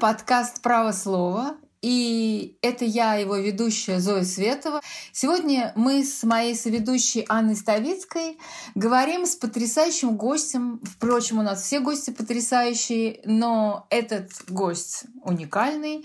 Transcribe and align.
подкаст 0.00 0.62
«Право 0.62 0.92
слова», 0.92 1.56
и 1.82 2.58
это 2.60 2.84
я, 2.84 3.14
его 3.14 3.36
ведущая 3.36 4.00
Зоя 4.00 4.24
Светова. 4.24 4.80
Сегодня 5.12 5.72
мы 5.76 6.04
с 6.04 6.22
моей 6.24 6.54
соведущей 6.54 7.24
Анной 7.26 7.56
Ставицкой 7.56 8.38
говорим 8.74 9.24
с 9.24 9.34
потрясающим 9.34 10.16
гостем. 10.16 10.80
Впрочем, 10.84 11.38
у 11.38 11.42
нас 11.42 11.62
все 11.62 11.80
гости 11.80 12.10
потрясающие, 12.10 13.20
но 13.24 13.86
этот 13.88 14.30
гость 14.48 15.04
уникальный. 15.22 16.04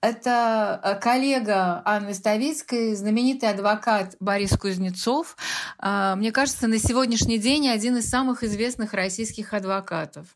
Это 0.00 0.80
э, 0.82 0.94
коллега 1.00 1.82
Анны 1.84 2.14
Ставицкой, 2.14 2.94
знаменитый 2.94 3.48
адвокат 3.48 4.14
Борис 4.20 4.56
Кузнецов. 4.56 5.36
А, 5.78 6.14
мне 6.14 6.30
кажется, 6.30 6.68
на 6.68 6.78
сегодняшний 6.78 7.38
день 7.38 7.68
один 7.68 7.96
из 7.96 8.08
самых 8.08 8.44
известных 8.44 8.92
российских 8.92 9.54
адвокатов. 9.54 10.28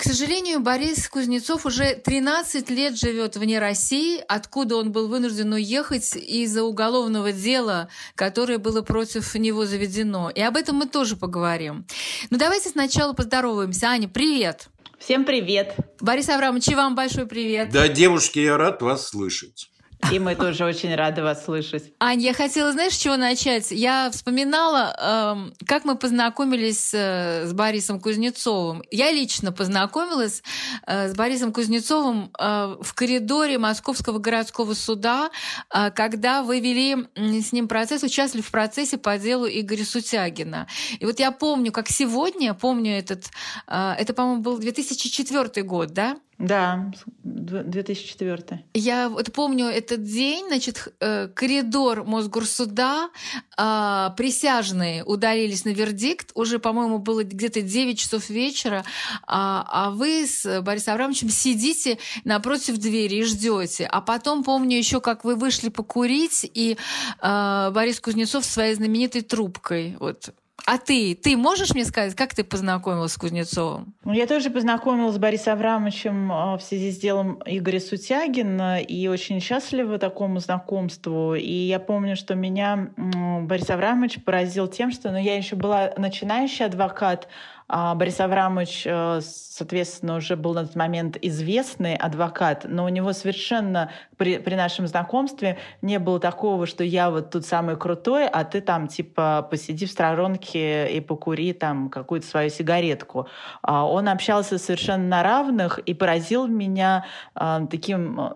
К 0.00 0.02
сожалению, 0.02 0.60
Борис 0.60 1.06
Кузнецов 1.10 1.66
уже 1.66 1.94
13 1.94 2.70
лет 2.70 2.96
живет 2.96 3.36
вне 3.36 3.58
России, 3.58 4.18
откуда 4.28 4.76
он 4.76 4.92
был 4.92 5.08
вынужден 5.08 5.52
уехать 5.52 6.16
из-за 6.16 6.62
уголовного 6.62 7.32
дела, 7.32 7.90
которое 8.14 8.56
было 8.56 8.80
против 8.80 9.34
него 9.34 9.66
заведено. 9.66 10.30
И 10.30 10.40
об 10.40 10.56
этом 10.56 10.76
мы 10.76 10.86
тоже 10.86 11.16
поговорим. 11.16 11.84
Но 12.30 12.38
давайте 12.38 12.70
сначала 12.70 13.12
поздороваемся. 13.12 13.88
Аня, 13.88 14.08
привет! 14.08 14.68
Всем 14.98 15.26
привет! 15.26 15.76
Борис 16.00 16.30
Аврамович, 16.30 16.68
и 16.68 16.74
вам 16.74 16.94
большой 16.94 17.26
привет! 17.26 17.68
Да, 17.70 17.86
девушки, 17.86 18.38
я 18.38 18.56
рад 18.56 18.80
вас 18.80 19.08
слышать. 19.08 19.70
И 20.12 20.18
мы 20.18 20.34
тоже 20.34 20.64
очень 20.64 20.94
рады 20.94 21.22
вас 21.22 21.44
слышать. 21.44 21.92
Ань, 22.00 22.20
я 22.20 22.32
хотела, 22.34 22.72
знаешь, 22.72 22.94
с 22.94 22.96
чего 22.96 23.16
начать? 23.16 23.70
Я 23.70 24.10
вспоминала, 24.10 25.52
э, 25.60 25.64
как 25.66 25.84
мы 25.84 25.96
познакомились 25.96 26.92
э, 26.92 27.46
с 27.46 27.52
Борисом 27.52 28.00
Кузнецовым. 28.00 28.82
Я 28.90 29.12
лично 29.12 29.52
познакомилась 29.52 30.42
э, 30.86 31.08
с 31.08 31.14
Борисом 31.14 31.52
Кузнецовым 31.52 32.30
э, 32.38 32.76
в 32.80 32.94
коридоре 32.94 33.58
Московского 33.58 34.18
городского 34.18 34.74
суда, 34.74 35.30
э, 35.72 35.90
когда 35.92 36.42
вы 36.42 36.60
вели 36.60 37.06
с 37.14 37.52
ним 37.52 37.68
процесс, 37.68 38.02
участвовали 38.02 38.42
в 38.44 38.50
процессе 38.50 38.98
по 38.98 39.16
делу 39.18 39.46
Игоря 39.46 39.84
Сутягина. 39.84 40.66
И 40.98 41.04
вот 41.04 41.20
я 41.20 41.30
помню, 41.30 41.70
как 41.70 41.88
сегодня, 41.88 42.54
помню 42.54 42.98
этот, 42.98 43.26
э, 43.68 43.94
это, 43.98 44.12
по-моему, 44.12 44.42
был 44.42 44.58
2004 44.58 45.62
год, 45.62 45.92
да? 45.92 46.16
Да, 46.40 46.90
2004. 47.22 48.64
Я 48.72 49.10
вот 49.10 49.30
помню 49.30 49.66
этот 49.66 50.02
день, 50.02 50.46
значит, 50.48 50.88
э, 50.98 51.28
коридор 51.28 52.04
Мосгорсуда, 52.04 53.10
а, 53.58 54.14
присяжные 54.16 55.04
удалились 55.04 55.66
на 55.66 55.68
вердикт, 55.68 56.30
уже, 56.34 56.58
по-моему, 56.58 56.98
было 56.98 57.24
где-то 57.24 57.60
9 57.60 57.98
часов 57.98 58.30
вечера, 58.30 58.86
а, 59.26 59.66
а 59.70 59.90
вы 59.90 60.26
с 60.26 60.62
Борисом 60.62 60.94
Абрамовичем 60.94 61.28
сидите 61.28 61.98
напротив 62.24 62.78
двери 62.78 63.16
и 63.16 63.24
ждете. 63.24 63.84
А 63.84 64.00
потом 64.00 64.42
помню 64.42 64.78
еще, 64.78 65.02
как 65.02 65.24
вы 65.24 65.34
вышли 65.36 65.68
покурить, 65.68 66.50
и 66.54 66.78
а, 67.20 67.70
Борис 67.72 68.00
Кузнецов 68.00 68.46
своей 68.46 68.74
знаменитой 68.74 69.20
трубкой 69.20 69.98
вот 70.00 70.30
а 70.66 70.78
ты, 70.78 71.14
ты 71.14 71.36
можешь 71.36 71.74
мне 71.74 71.84
сказать, 71.84 72.14
как 72.14 72.34
ты 72.34 72.44
познакомилась 72.44 73.12
с 73.12 73.16
Кузнецовым? 73.16 73.94
Ну, 74.04 74.12
я 74.12 74.26
тоже 74.26 74.50
познакомилась 74.50 75.14
с 75.14 75.18
Борисом 75.18 75.54
Аврамовичем 75.54 76.32
а, 76.32 76.56
в 76.56 76.62
связи 76.62 76.90
с 76.90 76.98
делом 76.98 77.40
Игоря 77.46 77.80
Сутягина 77.80 78.80
и 78.80 79.08
очень 79.08 79.40
счастлива 79.40 79.98
такому 79.98 80.40
знакомству. 80.40 81.34
И 81.34 81.52
я 81.52 81.80
помню, 81.80 82.16
что 82.16 82.34
меня 82.34 82.90
Борис 82.96 83.70
Аврамович 83.70 84.22
поразил 84.24 84.68
тем, 84.68 84.90
что 84.92 85.10
ну, 85.10 85.18
я 85.18 85.36
еще 85.36 85.56
была 85.56 85.92
начинающий 85.96 86.64
адвокат, 86.64 87.28
Борис 87.70 88.18
Аврамович, 88.18 88.82
э, 88.84 89.20
соответственно, 89.22 90.16
уже 90.16 90.34
был 90.34 90.54
на 90.54 90.66
тот 90.66 90.74
момент 90.74 91.16
известный 91.22 91.94
адвокат, 91.94 92.64
но 92.68 92.84
у 92.84 92.88
него 92.88 93.12
совершенно 93.12 93.92
при, 94.16 94.38
при 94.38 94.56
нашем 94.56 94.88
знакомстве 94.88 95.56
не 95.80 96.00
было 96.00 96.18
такого, 96.18 96.66
что 96.66 96.82
я 96.82 97.10
вот 97.10 97.30
тут 97.30 97.46
самый 97.46 97.76
крутой, 97.76 98.26
а 98.26 98.42
ты 98.44 98.60
там 98.60 98.88
типа 98.88 99.46
посиди 99.48 99.86
в 99.86 99.90
сторонке 99.90 100.90
и 100.90 101.00
покури 101.00 101.52
там 101.52 101.90
какую-то 101.90 102.26
свою 102.26 102.50
сигаретку. 102.50 103.28
А 103.62 103.86
Он 103.86 104.08
общался 104.08 104.58
совершенно 104.58 105.04
на 105.04 105.22
равных 105.22 105.78
и 105.78 105.94
поразил 105.94 106.48
меня 106.48 107.04
э, 107.36 107.66
таким 107.70 108.32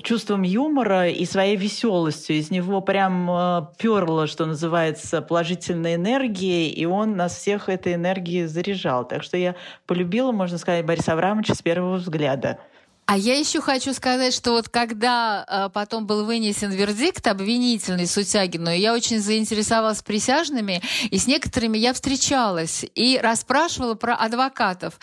чувством 0.00 0.42
юмора 0.42 1.08
и 1.08 1.24
своей 1.26 1.56
веселостью. 1.56 2.36
Из 2.36 2.50
него 2.50 2.80
прям 2.80 3.30
э, 3.30 3.66
перло, 3.78 4.26
что 4.26 4.46
называется, 4.46 5.20
положительной 5.20 5.96
энергией, 5.96 6.70
и 6.70 6.86
он 6.86 7.16
нас 7.16 7.36
всех 7.36 7.68
этой 7.68 7.94
энергией 7.94 8.46
заряжал. 8.46 9.06
Так 9.06 9.22
что 9.22 9.36
я 9.36 9.54
полюбила, 9.86 10.32
можно 10.32 10.56
сказать, 10.56 10.86
Бориса 10.86 11.12
Аврамовича 11.12 11.54
с 11.54 11.62
первого 11.62 11.96
взгляда. 11.96 12.58
А 13.04 13.16
я 13.16 13.38
еще 13.38 13.60
хочу 13.60 13.92
сказать, 13.94 14.32
что 14.32 14.52
вот 14.52 14.68
когда 14.68 15.44
э, 15.46 15.68
потом 15.72 16.06
был 16.06 16.24
вынесен 16.24 16.70
вердикт 16.70 17.26
обвинительный 17.26 18.06
Сутягину, 18.06 18.70
я 18.70 18.94
очень 18.94 19.20
заинтересовалась 19.20 20.02
присяжными, 20.02 20.80
и 21.10 21.18
с 21.18 21.26
некоторыми 21.26 21.78
я 21.78 21.92
встречалась 21.92 22.84
и 22.94 23.18
расспрашивала 23.20 23.94
про 23.94 24.14
адвокатов. 24.14 24.98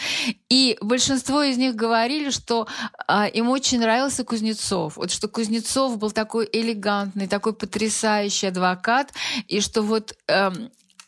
И 0.50 0.78
большинство 0.82 1.44
из 1.44 1.58
них 1.58 1.76
говорили, 1.76 2.30
что 2.30 2.68
э, 3.08 3.30
им 3.32 3.50
очень 3.50 3.80
нравился 3.80 4.24
Кузнецов. 4.24 4.96
Вот 4.96 5.12
что 5.12 5.28
Кузнецов 5.28 5.98
был 5.98 6.12
такой 6.12 6.50
элегантный, 6.52 7.28
такой 7.28 7.54
потрясающий 7.54 8.48
адвокат, 8.48 9.12
и 9.48 9.60
что 9.60 9.82
вот 9.82 10.16
э, 10.28 10.52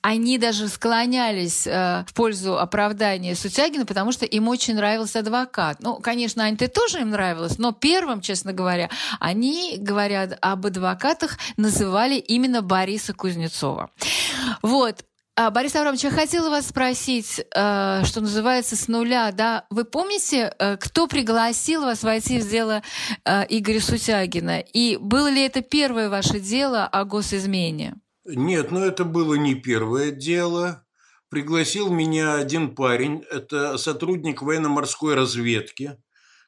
они 0.02 0.38
даже 0.38 0.68
склонялись 0.68 1.68
э, 1.68 2.04
в 2.08 2.14
пользу 2.14 2.58
оправдания 2.58 3.36
Сутягина, 3.36 3.86
потому 3.86 4.12
что 4.12 4.26
им 4.26 4.48
очень 4.48 4.76
нравился 4.76 5.20
адвокат. 5.20 5.78
Ну, 5.82 5.96
конечно, 5.96 6.44
Ань, 6.44 6.58
ты 6.58 6.68
тоже 6.68 7.02
им 7.02 7.12
нравилась, 7.12 7.58
но 7.58 7.72
первым, 7.72 8.22
честно 8.22 8.54
говоря, 8.54 8.90
они, 9.20 9.78
говорят 9.78 10.38
об 10.42 10.66
адвокатах, 10.66 11.38
называли 11.58 12.16
именно 12.16 12.62
Бориса 12.62 13.14
Кузнецова. 13.14 13.92
Вот. 14.62 15.06
А, 15.38 15.50
Борис 15.50 15.76
Абрамович, 15.76 16.04
я 16.04 16.12
хотела 16.12 16.50
вас 16.50 16.68
спросить, 16.68 17.40
э, 17.40 18.04
что 18.04 18.22
называется, 18.22 18.76
с 18.76 18.88
нуля, 18.88 19.32
да? 19.32 19.66
Вы 19.70 19.86
помните, 19.86 20.54
э, 20.60 20.78
кто 20.78 21.08
пригласил 21.08 21.84
вас 21.84 22.04
войти 22.04 22.40
в 22.40 22.50
дело 22.50 22.82
э, 23.24 23.46
Игоря 23.50 23.80
Сутягина? 23.80 24.60
И 24.60 24.98
было 24.98 25.30
ли 25.30 25.42
это 25.42 25.62
первое 25.62 26.10
ваше 26.10 26.40
дело 26.40 26.86
о 26.86 27.06
госизмене? 27.06 27.96
Нет, 28.26 28.72
ну 28.72 28.84
это 28.84 29.04
было 29.04 29.34
не 29.36 29.56
первое 29.56 30.12
дело. 30.12 30.86
Пригласил 31.30 31.90
меня 31.90 32.36
один 32.36 32.76
парень, 32.76 33.24
это 33.32 33.78
сотрудник 33.78 34.42
военно-морской 34.42 35.16
разведки, 35.16 35.98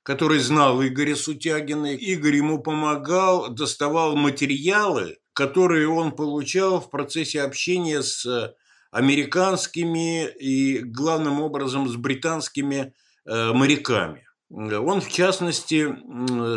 который 0.03 0.39
знал 0.39 0.83
Игоря 0.83 1.15
Сутягина. 1.15 1.95
Игорь 1.95 2.35
ему 2.35 2.61
помогал, 2.61 3.49
доставал 3.49 4.15
материалы, 4.15 5.17
которые 5.33 5.87
он 5.87 6.11
получал 6.11 6.81
в 6.81 6.89
процессе 6.91 7.41
общения 7.41 8.03
с 8.03 8.53
американскими 8.91 10.27
и, 10.27 10.79
главным 10.79 11.41
образом, 11.41 11.87
с 11.89 11.95
британскими 11.95 12.93
э, 13.25 13.53
моряками. 13.53 14.27
Он, 14.51 15.01
в 15.01 15.09
частности, 15.09 15.95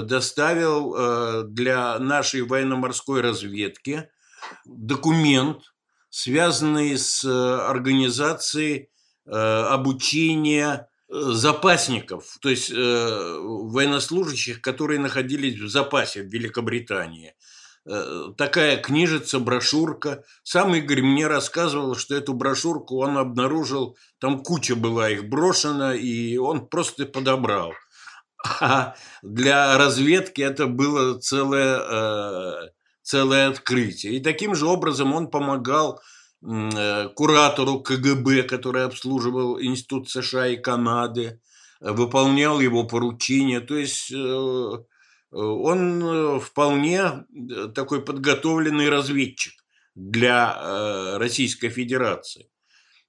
доставил 0.03 0.95
э, 0.95 1.45
для 1.49 1.99
нашей 1.99 2.43
военно-морской 2.43 3.23
разведки 3.23 4.11
документ, 4.65 5.63
связанный 6.17 6.97
с 6.97 7.25
э, 7.25 7.29
организацией 7.29 8.89
э, 9.27 9.31
обучения 9.31 10.89
э, 11.09 11.15
запасников, 11.33 12.39
то 12.41 12.49
есть 12.49 12.71
военнослужащих, 12.71 14.63
которые 14.63 14.99
находились 14.99 15.61
в 15.61 15.69
запасе 15.69 16.23
в 16.23 16.29
Великобритании. 16.29 17.35
Такая 18.37 18.79
книжица, 18.79 19.39
брошюрка. 19.39 20.25
Сам 20.43 20.75
Игорь 20.75 21.03
мне 21.03 21.29
рассказывал, 21.29 21.95
что 21.95 22.17
эту 22.17 22.33
брошюрку 22.33 22.97
он 22.99 23.17
обнаружил, 23.17 23.97
там 24.19 24.43
куча 24.43 24.75
была 24.75 25.09
их 25.11 25.29
брошена, 25.29 25.95
и 25.95 26.37
он 26.37 26.67
просто 26.67 27.07
подобрал. 27.07 27.75
А 28.61 28.97
для 29.23 29.79
разведки 29.79 30.41
это 30.41 30.67
было 30.67 31.21
целое 31.21 32.73
целое 33.07 33.49
открытие. 33.49 34.17
И 34.17 34.21
таким 34.21 34.57
же 34.57 34.67
образом 34.67 35.15
он 35.15 35.31
помогал 35.31 36.01
э, 36.43 37.09
куратору 37.15 37.81
КГБ, 37.81 38.43
который 38.43 38.85
обслуживал 38.85 39.63
Институт 39.63 40.11
США 40.11 40.49
и 40.49 40.57
Канады, 40.57 41.41
э, 41.81 41.93
выполнял 41.93 42.59
его 42.59 42.83
поручения. 42.83 43.61
То 43.61 43.77
есть 43.77 44.11
э, 44.11 44.17
он 45.31 46.41
вполне 46.41 47.25
такой 47.75 48.03
подготовленный 48.03 48.89
разведчик 48.89 49.53
для 49.95 51.19
Российской 51.19 51.69
Федерации. 51.69 52.49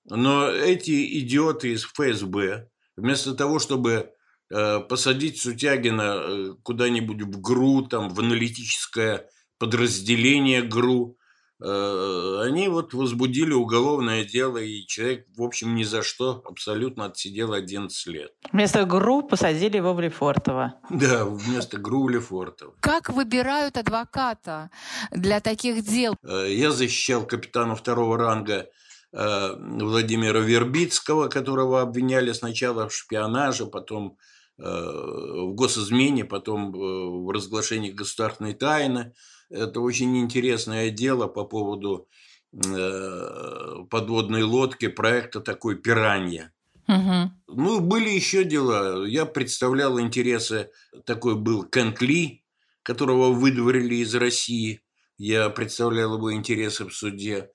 Но 0.05 0.49
эти 0.49 1.19
идиоты 1.19 1.71
из 1.73 1.85
ФСБ, 1.85 2.69
вместо 2.97 3.33
того, 3.33 3.59
чтобы 3.59 4.11
посадить 4.49 5.39
Сутягина 5.39 6.55
куда-нибудь 6.63 7.21
в 7.21 7.39
ГРУ, 7.39 7.83
там, 7.83 8.09
в 8.09 8.19
аналитическое 8.19 9.29
подразделение 9.57 10.61
ГРУ. 10.61 11.17
Э, 11.59 12.41
они 12.43 12.67
вот 12.67 12.93
возбудили 12.93 13.51
уголовное 13.51 14.23
дело, 14.23 14.57
и 14.57 14.85
человек, 14.85 15.25
в 15.35 15.41
общем, 15.41 15.75
ни 15.75 15.83
за 15.83 16.03
что 16.03 16.43
абсолютно 16.45 17.05
отсидел 17.05 17.53
11 17.53 18.07
лет. 18.07 18.31
Вместо 18.51 18.85
ГРУ 18.85 19.23
посадили 19.23 19.77
его 19.77 19.93
в 19.93 19.99
Лефортово. 19.99 20.75
Да, 20.91 21.25
вместо 21.25 21.77
ГРУ 21.77 22.03
в 22.03 22.09
Лефортово. 22.09 22.75
Как 22.79 23.09
выбирают 23.09 23.77
адвоката 23.77 24.69
для 25.11 25.39
таких 25.39 25.83
дел? 25.83 26.15
Э, 26.23 26.45
я 26.47 26.71
защищал 26.71 27.25
капитана 27.25 27.75
второго 27.75 28.17
ранга 28.17 28.67
э, 29.11 29.55
Владимира 29.57 30.39
Вербицкого, 30.39 31.27
которого 31.27 31.81
обвиняли 31.81 32.33
сначала 32.33 32.87
в 32.87 32.93
шпионаже, 32.93 33.65
потом 33.65 34.17
в 34.59 35.53
госизмене, 35.53 36.25
потом 36.25 36.71
в 36.71 37.29
разглашении 37.29 37.91
государственной 37.91 38.55
тайны. 38.55 39.13
Это 39.49 39.79
очень 39.81 40.17
интересное 40.17 40.89
дело 40.89 41.27
по 41.27 41.45
поводу 41.45 42.07
э, 42.53 43.85
подводной 43.89 44.43
лодки, 44.43 44.87
проекта 44.87 45.39
такой 45.39 45.77
«Пиранья». 45.77 46.53
Угу. 46.87 47.31
Ну, 47.47 47.79
были 47.81 48.09
еще 48.09 48.43
дела. 48.43 49.05
Я 49.05 49.25
представлял 49.25 49.99
интересы, 49.99 50.69
такой 51.05 51.35
был 51.35 51.63
Кент 51.63 52.01
Ли, 52.01 52.45
которого 52.83 53.31
выдворили 53.31 53.95
из 53.95 54.15
России. 54.15 54.81
Я 55.17 55.49
представлял 55.49 56.15
его 56.15 56.33
интересы 56.33 56.85
в 56.85 56.93
суде. 56.93 57.49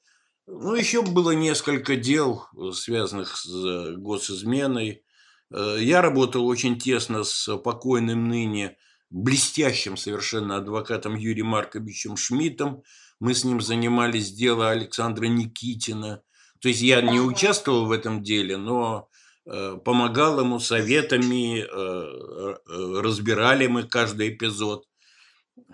Ну, 0.46 0.74
еще 0.74 1.02
было 1.02 1.30
несколько 1.30 1.96
дел, 1.96 2.44
связанных 2.72 3.36
с 3.36 3.96
госизменой. 3.96 5.02
Э, 5.50 5.76
я 5.78 6.02
работал 6.02 6.46
очень 6.46 6.78
тесно 6.78 7.24
с 7.24 7.56
покойным 7.58 8.28
ныне 8.28 8.76
блестящим 9.12 9.97
совершенно 9.97 10.56
адвокатом 10.56 11.14
Юрием 11.17 11.49
Марковичем 11.49 12.17
Шмидтом. 12.17 12.82
Мы 13.20 13.35
с 13.35 13.44
ним 13.44 13.61
занимались 13.61 14.32
дело 14.32 14.70
Александра 14.70 15.26
Никитина. 15.26 16.23
То 16.61 16.69
есть 16.69 16.81
я 16.81 17.03
не 17.03 17.20
участвовал 17.20 17.87
в 17.87 17.93
этом 17.93 18.23
деле, 18.23 18.56
но 18.56 19.09
э, 19.44 19.76
помогал 19.85 20.41
ему 20.41 20.59
советами, 20.59 21.61
э, 21.61 21.67
э, 21.67 23.00
разбирали 23.00 23.67
мы 23.67 23.82
каждый 23.82 24.31
эпизод. 24.31 24.87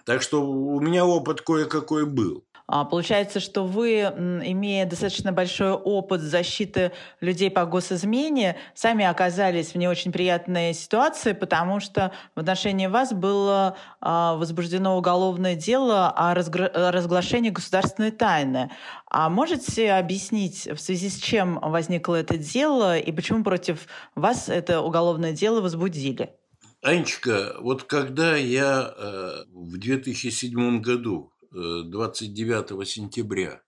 Так 0.05 0.23
что 0.23 0.43
у 0.44 0.81
меня 0.81 1.06
опыт 1.06 1.43
кое-какой 1.43 2.06
был. 2.06 2.44
А, 2.70 2.84
получается, 2.84 3.40
что 3.40 3.64
вы, 3.64 4.00
имея 4.02 4.84
достаточно 4.84 5.32
большой 5.32 5.72
опыт 5.72 6.20
защиты 6.20 6.92
людей 7.22 7.50
по 7.50 7.64
госизмене, 7.64 8.56
сами 8.74 9.06
оказались 9.06 9.72
в 9.72 9.76
не 9.76 9.88
очень 9.88 10.12
приятной 10.12 10.74
ситуации, 10.74 11.32
потому 11.32 11.80
что 11.80 12.12
в 12.34 12.40
отношении 12.40 12.86
вас 12.86 13.14
было 13.14 13.74
а, 14.02 14.34
возбуждено 14.34 14.98
уголовное 14.98 15.54
дело 15.54 16.10
о 16.10 16.34
разглашении 16.34 17.48
государственной 17.48 18.10
тайны. 18.10 18.70
А 19.06 19.30
можете 19.30 19.92
объяснить, 19.92 20.66
в 20.66 20.76
связи 20.76 21.08
с 21.08 21.16
чем 21.16 21.58
возникло 21.62 22.16
это 22.16 22.36
дело 22.36 22.98
и 22.98 23.10
почему 23.12 23.44
против 23.44 23.86
вас 24.14 24.50
это 24.50 24.82
уголовное 24.82 25.32
дело 25.32 25.62
возбудили? 25.62 26.34
Анечка, 26.82 27.56
вот 27.60 27.84
когда 27.84 28.36
я 28.36 28.94
э, 28.94 29.44
в 29.54 29.78
2007 29.78 30.82
году 30.82 31.32
29 31.50 32.88
сентября 32.88 33.62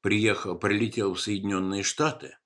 приехал, 0.00 0.58
прилетел 0.58 1.14
в 1.14 1.20
Соединенные 1.20 1.82
Штаты, 1.82 2.36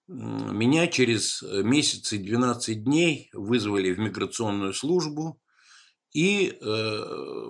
Меня 0.08 0.88
через 0.88 1.42
месяц 1.42 2.14
и 2.14 2.20
12 2.20 2.84
дней 2.84 3.32
вызвали 3.34 3.92
в 3.92 4.00
миграционную 4.00 4.74
службу 4.74 5.42
и 6.14 6.58
э, 6.62 7.04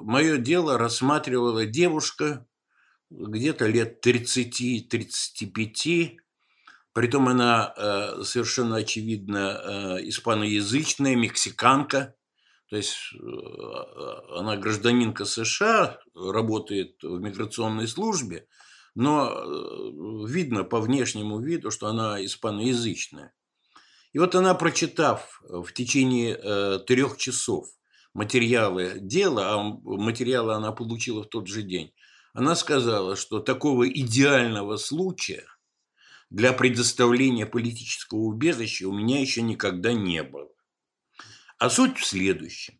мое 0.03 0.37
дело 0.37 0.77
рассматривала 0.77 1.65
девушка 1.65 2.47
где-то 3.09 3.67
лет 3.67 4.05
30-35, 4.05 6.17
притом 6.93 7.27
она 7.27 7.73
э, 7.75 8.21
совершенно 8.23 8.77
очевидно 8.77 9.37
э, 9.37 9.97
испаноязычная, 10.07 11.15
мексиканка, 11.15 12.15
то 12.69 12.77
есть 12.77 12.95
э, 13.13 13.17
она 14.37 14.55
гражданинка 14.55 15.25
США, 15.25 15.99
работает 16.15 17.03
в 17.03 17.19
миграционной 17.19 17.89
службе, 17.89 18.47
но 18.95 19.29
э, 19.29 19.91
видно 20.27 20.63
по 20.63 20.79
внешнему 20.79 21.41
виду, 21.41 21.69
что 21.69 21.87
она 21.87 22.23
испаноязычная. 22.23 23.33
И 24.13 24.19
вот 24.19 24.35
она, 24.35 24.53
прочитав 24.53 25.41
в 25.43 25.73
течение 25.73 26.39
э, 26.41 26.79
трех 26.87 27.17
часов– 27.17 27.67
материалы 28.13 28.93
дела, 28.99 29.53
а 29.53 29.63
материалы 29.83 30.53
она 30.53 30.71
получила 30.71 31.23
в 31.23 31.27
тот 31.27 31.47
же 31.47 31.63
день, 31.63 31.93
она 32.33 32.55
сказала, 32.55 33.15
что 33.15 33.39
такого 33.39 33.87
идеального 33.87 34.77
случая 34.77 35.45
для 36.29 36.51
предоставления 36.51 37.45
политического 37.45 38.19
убежища 38.19 38.87
у 38.87 38.91
меня 38.91 39.19
еще 39.21 39.41
никогда 39.41 39.93
не 39.93 40.23
было. 40.23 40.49
А 41.59 41.69
суть 41.69 41.97
в 41.97 42.05
следующем. 42.05 42.79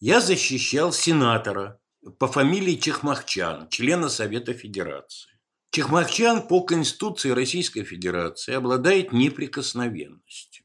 Я 0.00 0.20
защищал 0.20 0.92
сенатора 0.92 1.80
по 2.18 2.26
фамилии 2.28 2.76
Чехмахчан, 2.76 3.68
члена 3.68 4.08
Совета 4.08 4.52
Федерации. 4.54 5.30
Чехмахчан 5.70 6.46
по 6.46 6.62
Конституции 6.62 7.30
Российской 7.30 7.84
Федерации 7.84 8.54
обладает 8.54 9.12
неприкосновенностью. 9.12 10.59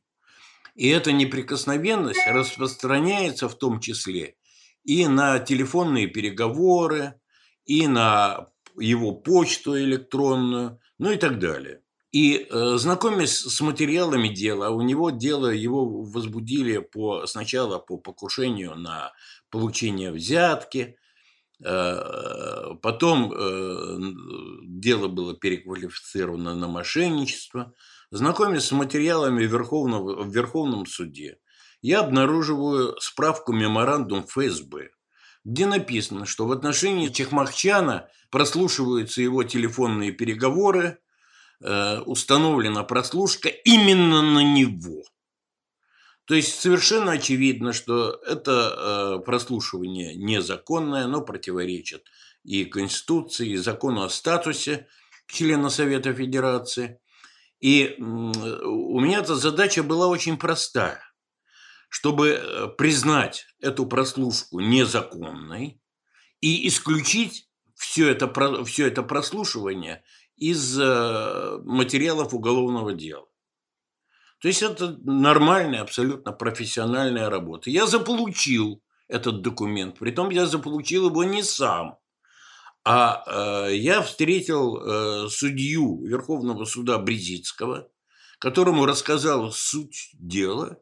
И 0.75 0.89
эта 0.89 1.11
неприкосновенность 1.11 2.27
распространяется 2.27 3.47
в 3.49 3.55
том 3.55 3.79
числе 3.79 4.35
и 4.83 5.07
на 5.07 5.39
телефонные 5.39 6.07
переговоры, 6.07 7.19
и 7.65 7.87
на 7.87 8.49
его 8.77 9.13
почту 9.13 9.77
электронную, 9.79 10.79
ну 10.99 11.11
и 11.11 11.17
так 11.17 11.39
далее. 11.39 11.81
И 12.11 12.47
э, 12.49 12.77
знакомясь 12.77 13.35
с 13.35 13.59
материалами 13.61 14.29
дела, 14.29 14.69
у 14.69 14.81
него 14.81 15.09
дело 15.09 15.47
его 15.47 16.03
возбудили 16.03 16.77
по, 16.77 17.25
сначала 17.25 17.79
по 17.79 17.97
покушению 17.97 18.75
на 18.75 19.11
получение 19.49 20.11
взятки, 20.11 20.97
потом 22.81 23.33
э, 23.33 23.97
дело 24.63 25.07
было 25.07 25.35
переквалифицировано 25.35 26.55
на 26.55 26.67
мошенничество– 26.67 27.73
Знакомясь 28.11 28.65
с 28.65 28.71
материалами 28.71 29.43
Верховного, 29.43 30.23
в 30.23 30.33
Верховном 30.33 30.85
суде, 30.85 31.37
я 31.81 31.99
обнаруживаю 31.99 32.95
справку 32.99 33.51
меморандум 33.51 34.25
ФСБ, 34.25 34.91
где 35.43 35.65
написано, 35.65 36.25
что 36.25 36.47
в 36.47 36.51
отношении 36.51 37.09
Чехмахчана 37.09 38.07
прослушиваются 38.29 39.21
его 39.21 39.43
телефонные 39.43 40.11
переговоры, 40.11 40.99
э, 41.61 41.99
установлена 42.05 42.83
прослушка 42.83 43.49
именно 43.49 44.21
на 44.21 44.43
него. 44.43 45.03
То 46.25 46.33
есть 46.33 46.59
совершенно 46.59 47.13
очевидно, 47.13 47.71
что 47.71 48.19
это 48.25 49.19
э, 49.21 49.25
прослушивание 49.25 50.15
незаконное, 50.15 51.07
но 51.07 51.21
противоречит 51.21 52.07
и 52.43 52.65
Конституции, 52.65 53.49
и 53.49 53.57
закону 53.57 54.03
о 54.03 54.09
статусе 54.09 54.87
члена 55.27 55.69
Совета 55.69 56.13
Федерации. 56.13 56.99
И 57.59 57.95
у 57.99 58.99
меня 58.99 59.19
эта 59.19 59.35
задача 59.35 59.83
была 59.83 60.07
очень 60.07 60.37
простая. 60.37 61.01
Чтобы 61.89 62.29
э, 62.29 62.67
признать 62.77 63.45
эту 63.61 63.85
прослушку 63.85 64.59
незаконной 64.59 65.79
и 66.41 66.67
исключить 66.67 67.49
все 67.75 68.09
это, 68.09 68.63
все 68.65 68.87
это 68.87 69.03
прослушивание 69.03 70.03
из 70.35 70.77
э, 70.79 71.59
материалов 71.63 72.33
уголовного 72.33 72.93
дела. 72.93 73.27
То 74.39 74.47
есть 74.47 74.61
это 74.61 74.97
нормальная, 75.03 75.81
абсолютно 75.81 76.31
профессиональная 76.31 77.29
работа. 77.29 77.69
Я 77.69 77.87
заполучил 77.87 78.81
этот 79.07 79.41
документ, 79.41 79.99
притом 79.99 80.29
я 80.29 80.45
заполучил 80.45 81.09
его 81.09 81.23
не 81.23 81.43
сам, 81.43 81.97
а 82.83 83.23
э, 83.67 83.75
я 83.75 84.01
встретил 84.01 84.77
э, 84.77 85.29
судью 85.29 86.03
Верховного 86.05 86.65
суда 86.65 86.97
Брезицкого, 86.97 87.89
которому 88.39 88.85
рассказал 88.85 89.51
суть 89.51 90.11
дела, 90.13 90.77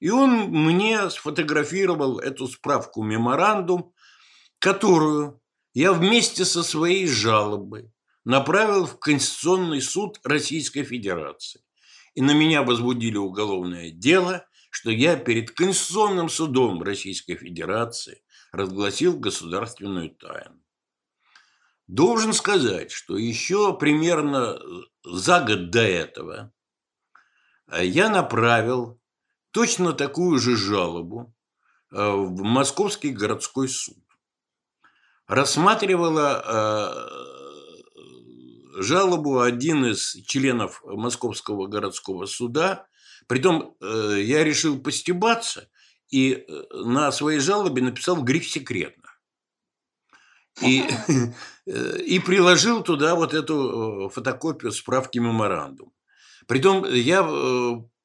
и 0.00 0.10
он 0.10 0.50
мне 0.50 1.10
сфотографировал 1.10 2.18
эту 2.20 2.46
справку 2.46 3.02
меморандум, 3.02 3.92
которую 4.58 5.40
я 5.74 5.92
вместе 5.92 6.44
со 6.44 6.62
своей 6.62 7.06
жалобой 7.06 7.92
направил 8.24 8.86
в 8.86 8.98
Конституционный 8.98 9.80
суд 9.80 10.20
Российской 10.22 10.84
Федерации. 10.84 11.60
И 12.18 12.20
на 12.20 12.32
меня 12.32 12.64
возбудили 12.64 13.16
уголовное 13.16 13.92
дело, 13.92 14.44
что 14.70 14.90
я 14.90 15.14
перед 15.14 15.52
Конституционным 15.52 16.28
судом 16.28 16.82
Российской 16.82 17.36
Федерации 17.36 18.24
разгласил 18.50 19.16
государственную 19.16 20.10
тайну. 20.10 20.60
Должен 21.86 22.32
сказать, 22.32 22.90
что 22.90 23.16
еще 23.16 23.78
примерно 23.78 24.58
за 25.04 25.42
год 25.42 25.70
до 25.70 25.82
этого 25.82 26.52
я 27.70 28.10
направил 28.10 29.00
точно 29.52 29.92
такую 29.92 30.40
же 30.40 30.56
жалобу 30.56 31.32
в 31.92 32.42
Московский 32.42 33.10
городской 33.10 33.68
суд. 33.68 34.02
Рассматривала 35.28 37.27
жалобу 38.80 39.40
один 39.40 39.84
из 39.86 40.12
членов 40.26 40.82
Московского 40.84 41.66
городского 41.66 42.26
суда. 42.26 42.86
Притом 43.26 43.76
э, 43.80 44.20
я 44.22 44.44
решил 44.44 44.80
постебаться 44.80 45.68
и 46.10 46.32
э, 46.32 46.62
на 46.72 47.12
своей 47.12 47.40
жалобе 47.40 47.82
написал 47.82 48.22
гриф 48.22 48.48
«секретно». 48.48 49.04
И, 50.62 50.84
э, 51.66 52.00
и 52.02 52.18
приложил 52.20 52.82
туда 52.82 53.14
вот 53.14 53.34
эту 53.34 54.10
фотокопию 54.14 54.72
справки 54.72 55.18
меморандум. 55.18 55.92
Притом 56.46 56.84
я 56.90 57.22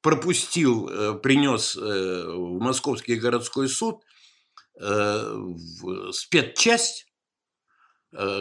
пропустил, 0.02 1.18
принес 1.20 1.74
в 1.76 2.58
Московский 2.60 3.14
городской 3.14 3.70
суд 3.70 4.02
спецчасть, 6.12 7.06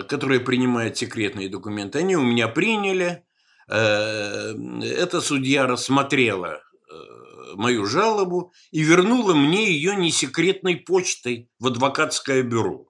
которые 0.08 0.39
принимают 0.39 0.98
секретные 0.98 1.50
документы, 1.50 2.00
они 2.00 2.15
у 2.15 2.24
меня 2.24 2.48
приняли. 2.48 3.25
Э, 3.68 4.53
эта 4.82 5.22
судья 5.22 5.65
рассмотрела 5.65 6.62
э, 6.92 7.56
мою 7.56 7.86
жалобу 7.86 8.53
и 8.72 8.82
вернула 8.82 9.34
мне 9.34 9.72
ее 9.72 9.96
не 9.96 10.12
секретной 10.12 10.77
почтой 10.77 11.50
в 11.60 11.68
адвокатское 11.68 12.44
бюро. 12.44 12.88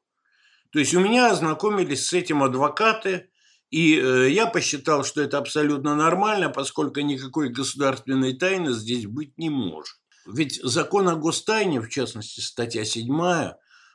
То 0.72 0.80
есть 0.80 0.94
у 0.94 1.00
меня 1.00 1.32
ознакомились 1.32 2.08
с 2.08 2.13
этим 2.13 2.42
адвокаты, 2.44 3.30
и 3.70 3.92
я 4.30 4.48
посчитал, 4.48 5.04
что 5.04 5.22
это 5.22 5.38
абсолютно 5.38 5.96
нормально, 5.96 6.50
поскольку 6.50 7.00
никакой 7.00 7.50
государственной 7.50 8.34
тайны 8.34 8.72
здесь 8.72 9.06
быть 9.08 9.38
не 9.38 9.50
может. 9.50 9.98
Ведь 10.25 10.60
закон 10.63 11.10
о 11.10 11.16
гостайне, 11.16 11.82
в 11.82 11.90
частности 11.90 12.40
статья 12.40 12.86
7, 12.86 13.10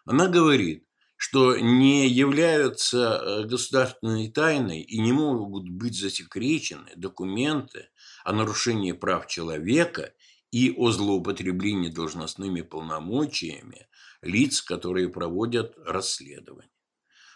она 0.05 0.29
говорит, 0.29 0.85
что 1.19 1.59
не 1.59 2.09
являются 2.09 3.21
э, 3.21 3.43
государственной 3.45 4.31
тайной 4.31 4.81
и 4.81 5.01
не 5.01 5.13
могут 5.13 5.69
быть 5.69 5.99
засекречены 5.99 6.93
документы 6.95 7.89
о 8.25 8.33
нарушении 8.33 8.93
прав 8.93 9.27
человека 9.27 10.15
и 10.53 10.73
о 10.77 10.93
злоупотреблении 10.93 11.91
должностными 11.91 12.63
полномочиями 12.63 13.89
лиц, 14.23 14.63
которые 14.63 15.09
проводят 15.09 15.77
расследование. 15.85 16.71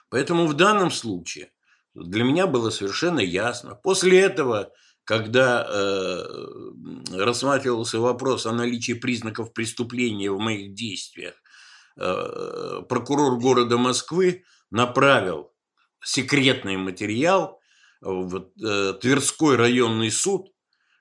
Поэтому 0.08 0.46
в 0.46 0.54
данном 0.54 0.92
случае 0.92 1.50
для 1.92 2.22
меня 2.22 2.46
было 2.46 2.70
совершенно 2.70 3.18
ясно. 3.18 3.74
После 3.74 4.20
этого, 4.20 4.70
когда 5.02 5.66
э, 5.68 6.24
рассматривался 7.16 7.98
вопрос 7.98 8.46
о 8.46 8.52
наличии 8.52 8.92
признаков 8.92 9.52
преступления 9.52 10.30
в 10.30 10.38
моих 10.38 10.72
действиях, 10.72 11.34
прокурор 11.96 13.38
города 13.38 13.76
Москвы 13.78 14.44
направил 14.70 15.52
секретный 16.04 16.76
материал 16.76 17.60
в 18.00 18.50
э, 18.60 18.94
Тверской 19.00 19.56
районный 19.56 20.10
суд, 20.10 20.48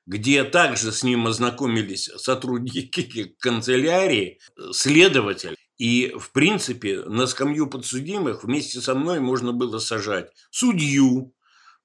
где 0.05 0.43
также 0.43 0.91
с 0.91 1.03
ним 1.03 1.27
ознакомились 1.27 2.09
сотрудники 2.17 3.35
канцелярии, 3.39 4.39
следователь. 4.71 5.55
И, 5.77 6.13
в 6.19 6.31
принципе, 6.31 7.01
на 7.01 7.25
скамью 7.25 7.67
подсудимых 7.67 8.43
вместе 8.43 8.81
со 8.81 8.93
мной 8.93 9.19
можно 9.19 9.51
было 9.51 9.79
сажать 9.79 10.29
судью, 10.51 11.33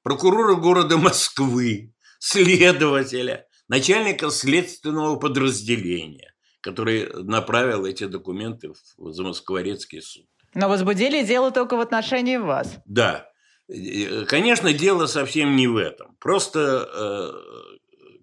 прокурора 0.02 0.56
города 0.56 0.98
Москвы, 0.98 1.94
следователя, 2.18 3.46
начальника 3.68 4.30
следственного 4.30 5.16
подразделения 5.16 6.35
который 6.66 7.08
направил 7.22 7.86
эти 7.86 8.06
документы 8.06 8.72
в 8.98 9.12
Замоскворецкий 9.12 10.02
суд. 10.02 10.26
Но 10.52 10.68
возбудили 10.68 11.22
дело 11.22 11.52
только 11.52 11.76
в 11.76 11.80
отношении 11.80 12.38
вас. 12.38 12.78
Да. 12.86 13.30
Конечно, 14.26 14.72
дело 14.72 15.06
совсем 15.06 15.54
не 15.54 15.68
в 15.68 15.76
этом. 15.76 16.16
Просто, 16.18 16.88
э, 16.92 17.78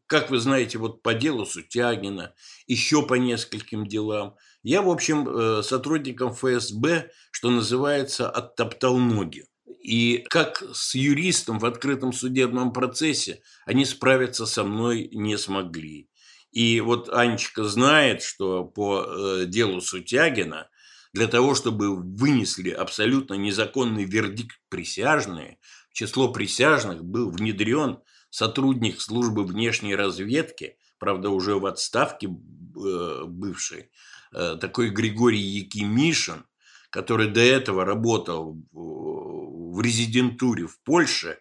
как 0.08 0.30
вы 0.30 0.40
знаете, 0.40 0.78
вот 0.78 1.02
по 1.02 1.14
делу 1.14 1.46
Сутягина, 1.46 2.34
еще 2.68 3.06
по 3.06 3.14
нескольким 3.14 3.88
делам, 3.88 4.36
я, 4.62 4.82
в 4.82 4.90
общем, 4.90 5.28
э, 5.28 5.64
сотрудникам 5.64 6.34
ФСБ, 6.34 7.12
что 7.32 7.50
называется, 7.50 8.30
оттоптал 8.30 8.98
ноги. 8.98 9.46
И 9.82 10.26
как 10.30 10.64
с 10.74 10.96
юристом 10.96 11.60
в 11.60 11.66
открытом 11.66 12.14
судебном 12.14 12.74
процессе 12.74 13.42
они 13.66 13.86
справиться 13.86 14.46
со 14.46 14.64
мной 14.64 15.10
не 15.14 15.38
смогли. 15.38 16.10
И 16.53 16.81
вот 16.81 17.10
Анечка 17.10 17.63
знает, 17.63 18.22
что 18.22 18.63
по 18.63 19.03
э, 19.03 19.45
делу 19.48 19.81
Сутягина 19.81 20.69
для 21.12 21.27
того, 21.27 21.55
чтобы 21.55 21.95
вынесли 21.95 22.69
абсолютно 22.69 23.33
незаконный 23.33 24.05
вердикт 24.05 24.60
присяжные, 24.69 25.57
в 25.89 25.93
число 25.93 26.31
присяжных 26.31 27.03
был 27.03 27.31
внедрен 27.31 28.00
сотрудник 28.29 29.01
службы 29.01 29.45
внешней 29.45 29.95
разведки, 29.95 30.77
правда, 31.00 31.31
уже 31.31 31.55
в 31.55 31.65
отставке 31.65 32.27
э, 32.27 33.24
бывший, 33.25 33.89
э, 34.31 34.55
такой 34.62 34.91
Григорий 34.91 35.41
Якимишин, 35.41 36.45
который 36.91 37.29
до 37.29 37.41
этого 37.41 37.83
работал 37.83 38.62
в 38.72 39.81
резидентуре 39.81 40.67
в 40.67 40.79
Польше 40.83 41.39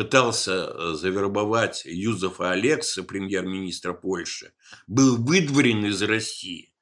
пытался 0.00 0.52
э, 0.52 0.94
завербовать 0.94 1.82
Юзефа 1.84 2.52
Алекса, 2.52 3.02
премьер-министра 3.02 3.92
Польши, 3.92 4.54
был 4.86 5.18
выдворен 5.18 5.84
из 5.84 6.00
России. 6.00 6.72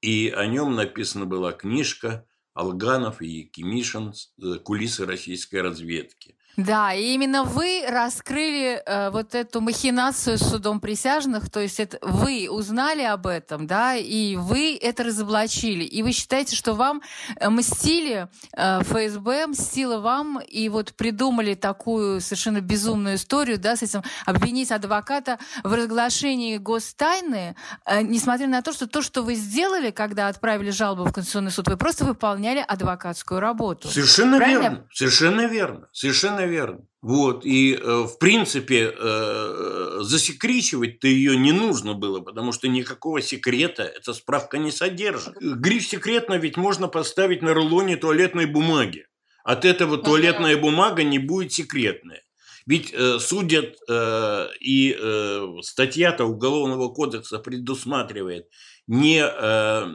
И 0.00 0.28
о 0.28 0.46
нем 0.46 0.76
написана 0.76 1.26
была 1.26 1.50
книжка 1.50 2.24
Алганов 2.54 3.20
и 3.20 3.26
Якимишин 3.26 4.12
э, 4.12 4.58
«Кулисы 4.62 5.06
российской 5.06 5.56
разведки». 5.56 6.36
Да, 6.56 6.92
и 6.92 7.14
именно 7.14 7.44
вы 7.44 7.82
раскрыли 7.88 8.82
э, 8.84 9.08
вот 9.10 9.34
эту 9.34 9.62
махинацию 9.62 10.36
с 10.36 10.50
судом 10.50 10.80
присяжных, 10.80 11.50
то 11.50 11.60
есть 11.60 11.80
это 11.80 11.98
вы 12.02 12.48
узнали 12.50 13.02
об 13.02 13.26
этом, 13.26 13.66
да, 13.66 13.96
и 13.96 14.36
вы 14.36 14.76
это 14.76 15.04
разоблачили, 15.04 15.84
и 15.84 16.02
вы 16.02 16.12
считаете, 16.12 16.54
что 16.54 16.74
вам 16.74 17.00
э, 17.36 17.48
мстили, 17.48 18.28
э, 18.54 18.82
ФСБ 18.82 19.46
мстило 19.46 20.00
вам, 20.00 20.40
и 20.40 20.68
вот 20.68 20.92
придумали 20.92 21.54
такую 21.54 22.20
совершенно 22.20 22.60
безумную 22.60 23.14
историю, 23.14 23.58
да, 23.58 23.74
с 23.74 23.82
этим 23.82 24.02
обвинить 24.26 24.70
адвоката 24.72 25.38
в 25.64 25.72
разглашении 25.72 26.58
гостайны, 26.58 27.56
э, 27.86 28.02
несмотря 28.02 28.46
на 28.46 28.60
то, 28.60 28.74
что 28.74 28.86
то, 28.86 29.00
что 29.00 29.22
вы 29.22 29.36
сделали, 29.36 29.90
когда 29.90 30.28
отправили 30.28 30.70
жалобу 30.70 31.04
в 31.04 31.12
Конституционный 31.12 31.50
суд, 31.50 31.66
вы 31.68 31.78
просто 31.78 32.04
выполняли 32.04 32.62
адвокатскую 32.66 33.40
работу. 33.40 33.88
Совершенно 33.88 34.36
Правильно? 34.36 34.60
верно, 34.60 34.86
совершенно 34.92 35.46
верно, 35.46 35.88
совершенно 35.92 36.41
наверное. 36.42 36.86
Вот, 37.00 37.44
и, 37.44 37.74
э, 37.74 38.02
в 38.02 38.18
принципе, 38.18 38.94
э, 38.96 39.98
засекречивать-то 40.00 41.08
ее 41.08 41.36
не 41.36 41.52
нужно 41.52 41.94
было, 41.94 42.20
потому 42.20 42.52
что 42.52 42.68
никакого 42.68 43.20
секрета 43.20 43.82
эта 43.82 44.14
справка 44.14 44.58
не 44.58 44.70
содержит. 44.70 45.34
Гриф 45.40 45.84
«секретно» 45.86 46.34
ведь 46.38 46.56
можно 46.56 46.88
поставить 46.88 47.42
на 47.42 47.54
рулоне 47.54 47.96
туалетной 47.96 48.46
бумаги. 48.46 49.06
От 49.44 49.64
этого 49.64 49.98
туалетная 49.98 50.56
бумага 50.56 51.02
не 51.02 51.18
будет 51.18 51.52
секретная. 51.52 52.22
Ведь 52.66 52.92
э, 52.92 53.18
судят, 53.18 53.76
э, 53.88 54.48
и 54.60 54.96
э, 54.96 55.46
статья-то 55.62 56.24
Уголовного 56.24 56.88
кодекса 56.88 57.38
предусматривает 57.38 58.46
не 58.86 59.20
э, 59.24 59.86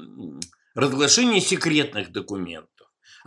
разглашение 0.76 1.40
секретных 1.40 2.12
документов, 2.12 2.77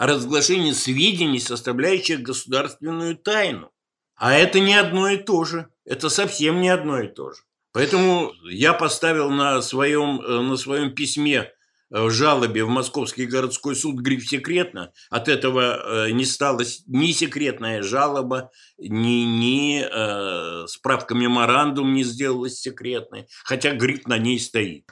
о 0.01 0.07
разглашении 0.07 0.73
сведений, 0.73 1.39
составляющих 1.39 2.23
государственную 2.23 3.19
тайну. 3.19 3.71
А 4.17 4.33
это 4.33 4.59
не 4.59 4.75
одно 4.75 5.11
и 5.11 5.19
то 5.19 5.45
же. 5.45 5.69
Это 5.85 6.09
совсем 6.09 6.63
не 6.63 6.71
одно 6.71 7.01
и 7.01 7.07
то 7.07 7.33
же. 7.33 7.43
Поэтому 7.75 8.33
я 8.51 8.73
поставил 8.73 9.29
на 9.29 9.61
своем, 9.61 10.23
э, 10.23 10.41
на 10.41 10.57
своем 10.57 10.95
письме 10.95 11.53
в 11.91 12.07
э, 12.07 12.11
жалобе 12.11 12.65
в 12.65 12.71
Московский 12.71 13.27
городской 13.27 13.77
суд 13.77 13.97
гриф 13.97 14.27
«секретно». 14.27 14.91
От 15.11 15.29
этого 15.29 16.07
э, 16.07 16.13
не 16.13 16.25
стала 16.25 16.63
ни 16.87 17.13
секретная 17.13 17.83
жалоба, 17.83 18.51
ни, 18.79 19.25
ни 19.25 19.85
э, 19.85 20.67
справка 20.67 21.15
меморандум 21.15 21.93
не 21.93 22.05
сделалась 22.05 22.59
секретной, 22.59 23.27
хотя 23.45 23.75
гриф 23.75 24.07
на 24.07 24.17
ней 24.17 24.41
стоит. 24.41 24.87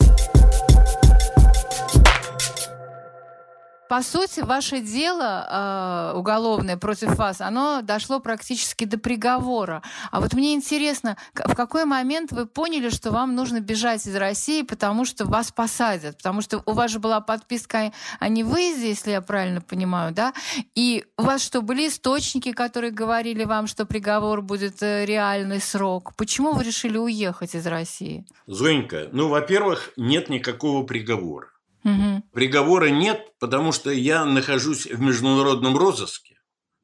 По 3.88 4.02
сути, 4.02 4.40
ваше 4.40 4.80
дело 4.80 5.46
э, 5.48 6.18
уголовное 6.18 6.76
против 6.76 7.16
вас, 7.16 7.40
оно 7.40 7.80
дошло 7.82 8.20
практически 8.20 8.84
до 8.84 8.98
приговора. 8.98 9.82
А 10.10 10.20
вот 10.20 10.34
мне 10.34 10.54
интересно, 10.54 11.16
в 11.34 11.54
какой 11.54 11.84
момент 11.84 12.32
вы 12.32 12.46
поняли, 12.46 12.90
что 12.90 13.10
вам 13.10 13.34
нужно 13.34 13.60
бежать 13.60 14.06
из 14.06 14.14
России, 14.14 14.62
потому 14.62 15.04
что 15.04 15.24
вас 15.24 15.50
посадят? 15.50 16.18
Потому 16.18 16.42
что 16.42 16.62
у 16.66 16.72
вас 16.72 16.90
же 16.90 16.98
была 16.98 17.20
подписка 17.20 17.92
о 18.20 18.28
невыезде, 18.28 18.88
если 18.88 19.12
я 19.12 19.20
правильно 19.20 19.60
понимаю, 19.60 20.12
да? 20.12 20.34
И 20.74 21.04
у 21.16 21.22
вас 21.22 21.42
что, 21.42 21.62
были 21.62 21.88
источники, 21.88 22.52
которые 22.52 22.90
говорили 22.90 23.44
вам, 23.44 23.66
что 23.66 23.86
приговор 23.86 24.42
будет 24.42 24.82
э, 24.82 25.04
реальный 25.06 25.60
срок? 25.60 26.14
Почему 26.16 26.52
вы 26.52 26.64
решили 26.64 26.98
уехать 26.98 27.54
из 27.54 27.66
России? 27.66 28.26
Зонька, 28.46 29.08
ну, 29.12 29.28
во-первых, 29.28 29.90
нет 29.96 30.28
никакого 30.28 30.84
приговора. 30.84 31.48
Угу. 31.84 32.22
Приговора 32.32 32.90
нет, 32.90 33.32
потому 33.38 33.72
что 33.72 33.90
я 33.90 34.24
нахожусь 34.24 34.86
в 34.86 35.00
международном 35.00 35.76
розыске. 35.76 36.40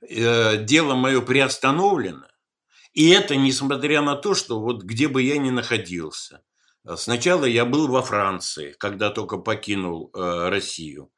Э, 0.08 0.56
дело 0.56 0.94
мое 0.94 1.20
приостановлено. 1.20 2.26
И 2.92 3.10
это 3.10 3.36
несмотря 3.36 4.02
на 4.02 4.14
то, 4.14 4.34
что 4.34 4.60
вот 4.60 4.82
где 4.82 5.08
бы 5.08 5.22
я 5.22 5.38
ни 5.38 5.50
находился. 5.50 6.42
Сначала 6.96 7.44
я 7.46 7.64
был 7.64 7.88
во 7.88 8.02
Франции, 8.02 8.74
когда 8.78 9.10
только 9.10 9.38
покинул 9.38 10.10
э, 10.14 10.48
Россию. 10.48 11.10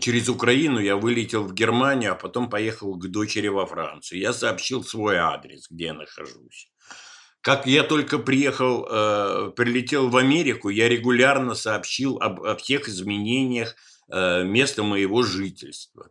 Через 0.00 0.28
Украину 0.28 0.80
я 0.80 0.96
вылетел 0.96 1.44
в 1.44 1.52
Германию, 1.52 2.12
а 2.12 2.14
потом 2.14 2.48
поехал 2.48 2.94
к 2.96 3.06
дочери 3.08 3.48
во 3.48 3.66
Францию. 3.66 4.18
Я 4.18 4.32
сообщил 4.32 4.82
свой 4.82 5.16
адрес, 5.16 5.66
где 5.70 5.86
я 5.86 5.94
нахожусь. 5.94 6.72
Как 7.42 7.66
я 7.66 7.84
только 7.84 8.18
приехал, 8.18 8.86
э, 8.86 9.52
прилетел 9.56 10.10
в 10.10 10.16
Америку, 10.16 10.68
я 10.68 10.88
регулярно 10.88 11.54
сообщил 11.54 12.18
об, 12.18 12.42
о 12.42 12.54
всех 12.56 12.88
изменениях 12.88 13.76
э, 14.10 14.44
места 14.44 14.82
моего 14.82 15.22
жительства. 15.22 16.10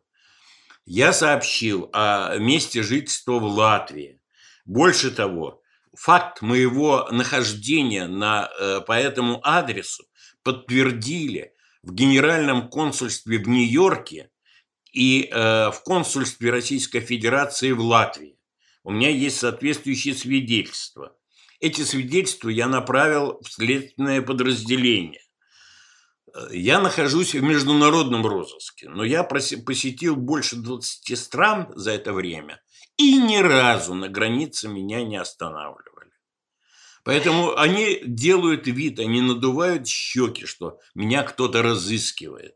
Я 0.86 1.14
сообщил 1.14 1.90
о 1.94 2.36
месте 2.38 2.82
жительства 2.82 3.34
в 3.34 3.44
Латвии. 3.44 4.20
Больше 4.66 5.12
того, 5.12 5.62
факт 5.96 6.42
моего 6.42 7.08
нахождения 7.12 8.08
на, 8.08 8.50
э, 8.60 8.82
по 8.82 8.94
этому 8.94 9.40
адресу 9.44 10.06
подтвердили 10.42 11.54
в 11.84 11.94
Генеральном 11.94 12.70
консульстве 12.70 13.38
в 13.38 13.48
Нью-Йорке 13.48 14.32
и 14.94 15.30
э, 15.32 15.70
в 15.70 15.82
консульстве 15.84 16.50
Российской 16.50 17.02
Федерации 17.02 17.72
в 17.72 17.82
Латвии. 17.82 18.40
У 18.84 18.92
меня 18.92 19.10
есть 19.10 19.38
соответствующие 19.38 20.16
свидетельства. 20.16 21.16
Эти 21.60 21.82
свидетельства 21.82 22.50
я 22.50 22.68
направил 22.68 23.40
в 23.42 23.52
следственное 23.52 24.22
подразделение. 24.22 25.22
Я 26.52 26.80
нахожусь 26.80 27.34
в 27.34 27.42
международном 27.42 28.26
розыске, 28.26 28.88
но 28.88 29.04
я 29.04 29.24
посетил 29.24 30.16
больше 30.16 30.56
20 30.56 31.18
стран 31.18 31.72
за 31.76 31.92
это 31.92 32.14
время, 32.14 32.62
и 32.98 33.18
ни 33.18 33.38
разу 33.38 33.94
на 33.94 34.10
границе 34.10 34.68
меня 34.68 35.04
не 35.04 35.18
останавливали. 35.18 36.12
Поэтому 37.04 37.58
они 37.58 38.02
делают 38.06 38.68
вид, 38.68 39.00
они 39.00 39.22
надувают 39.22 39.88
щеки, 39.88 40.46
что 40.46 40.80
меня 40.94 41.24
кто-то 41.24 41.62
разыскивает. 41.62 42.56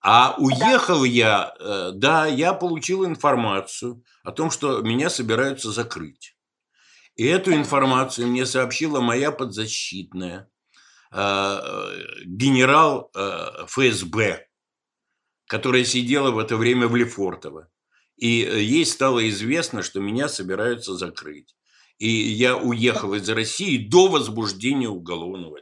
А 0.00 0.36
уехал 0.38 1.04
я, 1.04 1.54
э, 1.58 1.90
да, 1.94 2.26
я 2.26 2.54
получил 2.54 3.06
информацию 3.06 4.02
о 4.22 4.32
том, 4.32 4.50
что 4.50 4.80
меня 4.80 5.10
собираются 5.10 5.70
закрыть. 5.72 6.33
И 7.16 7.24
эту 7.26 7.52
информацию 7.52 8.26
мне 8.28 8.44
сообщила 8.44 9.00
моя 9.00 9.30
подзащитная, 9.30 10.50
э, 11.12 11.58
генерал 12.24 13.10
э, 13.14 13.66
ФСБ, 13.66 14.46
которая 15.46 15.84
сидела 15.84 16.30
в 16.32 16.38
это 16.38 16.56
время 16.56 16.88
в 16.88 16.96
Лефортово. 16.96 17.68
И 18.16 18.28
ей 18.28 18.84
стало 18.86 19.28
известно, 19.28 19.82
что 19.82 20.00
меня 20.00 20.28
собираются 20.28 20.96
закрыть. 20.96 21.54
И 21.98 22.08
я 22.08 22.56
уехал 22.56 23.14
из 23.14 23.28
России 23.28 23.78
до 23.78 24.08
возбуждения 24.08 24.88
уголовного. 24.88 25.58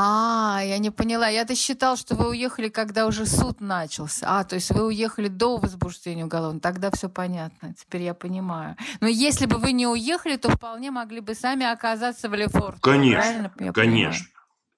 А, 0.00 0.60
я 0.62 0.78
не 0.78 0.90
поняла. 0.90 1.28
Я-то 1.28 1.56
считал, 1.56 1.96
что 1.96 2.14
вы 2.14 2.28
уехали, 2.28 2.68
когда 2.68 3.06
уже 3.06 3.26
суд 3.26 3.60
начался. 3.60 4.26
А, 4.28 4.44
то 4.44 4.54
есть 4.54 4.70
вы 4.70 4.86
уехали 4.86 5.26
до 5.26 5.56
возбуждения 5.56 6.24
уголовного. 6.24 6.60
Тогда 6.60 6.92
все 6.92 7.08
понятно. 7.08 7.74
Теперь 7.74 8.02
я 8.02 8.14
понимаю. 8.14 8.76
Но 9.00 9.08
если 9.08 9.46
бы 9.46 9.56
вы 9.56 9.72
не 9.72 9.88
уехали, 9.88 10.36
то 10.36 10.50
вполне 10.50 10.92
могли 10.92 11.18
бы 11.18 11.34
сами 11.34 11.66
оказаться 11.66 12.28
в 12.28 12.34
Лефорте. 12.34 12.78
Конечно, 12.80 13.52
конечно. 13.74 13.74
Понимаю? 13.74 14.14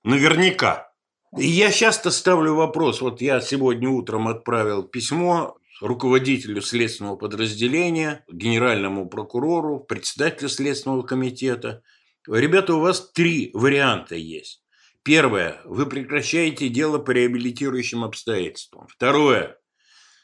Наверняка. 0.04 0.90
И 1.36 1.46
я 1.46 1.70
часто 1.70 2.10
ставлю 2.10 2.54
вопрос. 2.54 3.02
Вот 3.02 3.20
я 3.20 3.42
сегодня 3.42 3.90
утром 3.90 4.26
отправил 4.26 4.84
письмо 4.84 5.58
руководителю 5.82 6.62
следственного 6.62 7.16
подразделения, 7.16 8.24
генеральному 8.32 9.06
прокурору, 9.06 9.80
председателю 9.80 10.48
следственного 10.48 11.02
комитета. 11.02 11.82
Ребята, 12.26 12.74
у 12.74 12.80
вас 12.80 13.10
три 13.12 13.50
варианта 13.52 14.14
есть. 14.14 14.62
Первое. 15.10 15.60
Вы 15.64 15.86
прекращаете 15.86 16.68
дело 16.68 16.98
по 16.98 17.10
реабилитирующим 17.10 18.04
обстоятельствам. 18.04 18.86
Второе. 18.86 19.56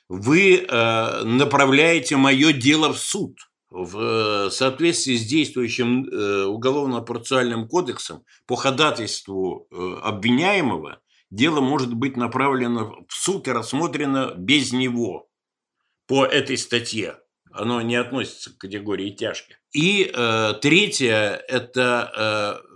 Вы 0.09 0.59
э, 0.59 1.23
направляете 1.25 2.17
мое 2.17 2.53
дело 2.53 2.93
в 2.93 2.99
суд. 2.99 3.37
В 3.69 4.47
э, 4.47 4.51
соответствии 4.53 5.17
с 5.17 5.27
действующим 5.27 6.05
э, 6.05 6.45
уголовно-процессуальным 6.45 7.67
кодексом 7.67 8.23
по 8.47 8.55
ходатайству 8.55 9.67
э, 9.73 9.97
обвиняемого 10.05 11.01
дело 11.31 11.61
может 11.61 11.93
быть 11.93 12.17
направлено 12.17 13.05
в 13.09 13.13
суд 13.13 13.49
и 13.49 13.51
рассмотрено 13.51 14.35
без 14.37 14.73
него 14.73 15.29
по 16.07 16.25
этой 16.25 16.57
статье. 16.57 17.19
Оно 17.51 17.83
не 17.83 17.97
относится 17.97 18.51
к 18.55 18.59
категории 18.59 19.11
тяжких. 19.11 19.57
И 19.73 20.09
э, 20.15 20.55
третье– 20.63 21.43
это 21.49 22.63
э, 22.63 22.76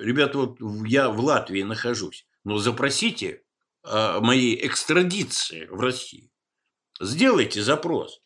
ребята, 0.00 0.38
вот 0.38 0.58
я 0.86 1.08
в 1.08 1.20
Латвии 1.20 1.62
нахожусь, 1.62 2.26
но 2.44 2.58
запросите 2.58 3.42
о 3.82 4.20
моей 4.20 4.66
экстрадиции 4.66 5.66
в 5.66 5.80
Россию. 5.80 6.30
Сделайте 7.00 7.62
запрос. 7.62 8.20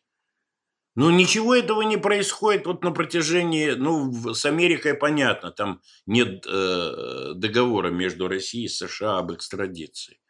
Но 0.95 1.11
ничего 1.11 1.55
этого 1.55 1.83
не 1.83 1.97
происходит 1.97 2.67
вот 2.67 2.85
на 2.85 2.91
протяжении, 2.91 3.71
ну, 3.71 4.35
с 4.35 4.45
Америкой 4.45 4.93
понятно, 4.95 5.51
там 5.51 5.81
нет 6.05 6.45
э, 6.47 7.33
договора 7.35 7.89
между 7.89 8.29
Россией 8.29 8.67
и 8.67 8.69
США 8.69 9.19
об 9.19 9.33
экстрадиции. 9.33 10.21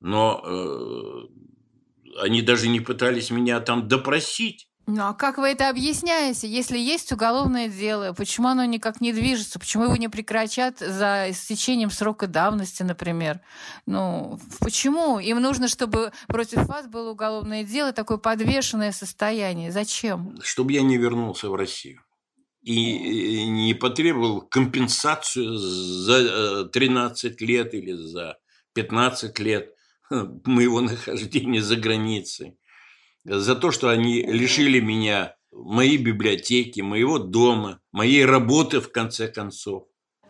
Но 0.00 0.42
э, 0.44 2.22
они 2.22 2.42
даже 2.42 2.68
не 2.68 2.80
пытались 2.80 3.30
меня 3.30 3.60
там 3.60 3.86
допросить. 3.86 4.68
Ну 4.86 5.02
а 5.02 5.14
как 5.14 5.38
вы 5.38 5.48
это 5.48 5.70
объясняете? 5.70 6.46
Если 6.46 6.78
есть 6.78 7.10
уголовное 7.10 7.68
дело, 7.68 8.12
почему 8.12 8.48
оно 8.48 8.64
никак 8.66 9.00
не 9.00 9.12
движется? 9.12 9.58
Почему 9.58 9.84
его 9.84 9.96
не 9.96 10.08
прекращат 10.08 10.78
за 10.78 11.30
истечением 11.30 11.90
срока 11.90 12.26
давности, 12.26 12.82
например? 12.82 13.40
Ну, 13.86 14.38
почему? 14.60 15.18
Им 15.18 15.40
нужно, 15.40 15.68
чтобы 15.68 16.12
против 16.26 16.66
вас 16.66 16.86
было 16.86 17.10
уголовное 17.10 17.64
дело, 17.64 17.92
такое 17.92 18.18
подвешенное 18.18 18.92
состояние. 18.92 19.72
Зачем? 19.72 20.36
Чтобы 20.42 20.72
я 20.72 20.82
не 20.82 20.98
вернулся 20.98 21.48
в 21.48 21.54
Россию 21.54 22.00
и 22.62 23.46
не 23.46 23.74
потребовал 23.74 24.40
компенсацию 24.40 25.56
за 25.56 26.66
13 26.66 27.24
э, 27.24 27.44
лет 27.44 27.74
или 27.74 27.92
за 27.92 28.38
15 28.74 29.38
лет 29.38 29.74
моего 30.10 30.80
нахождения 30.80 31.62
за 31.62 31.76
границей 31.76 32.58
за 33.24 33.54
то, 33.56 33.70
что 33.70 33.88
они 33.88 34.22
лишили 34.22 34.80
меня 34.80 35.36
моей 35.52 35.96
библиотеки, 35.96 36.80
моего 36.80 37.18
дома, 37.18 37.80
моей 37.92 38.24
работы, 38.24 38.80
в 38.80 38.90
конце 38.90 39.28
концов. 39.28 39.84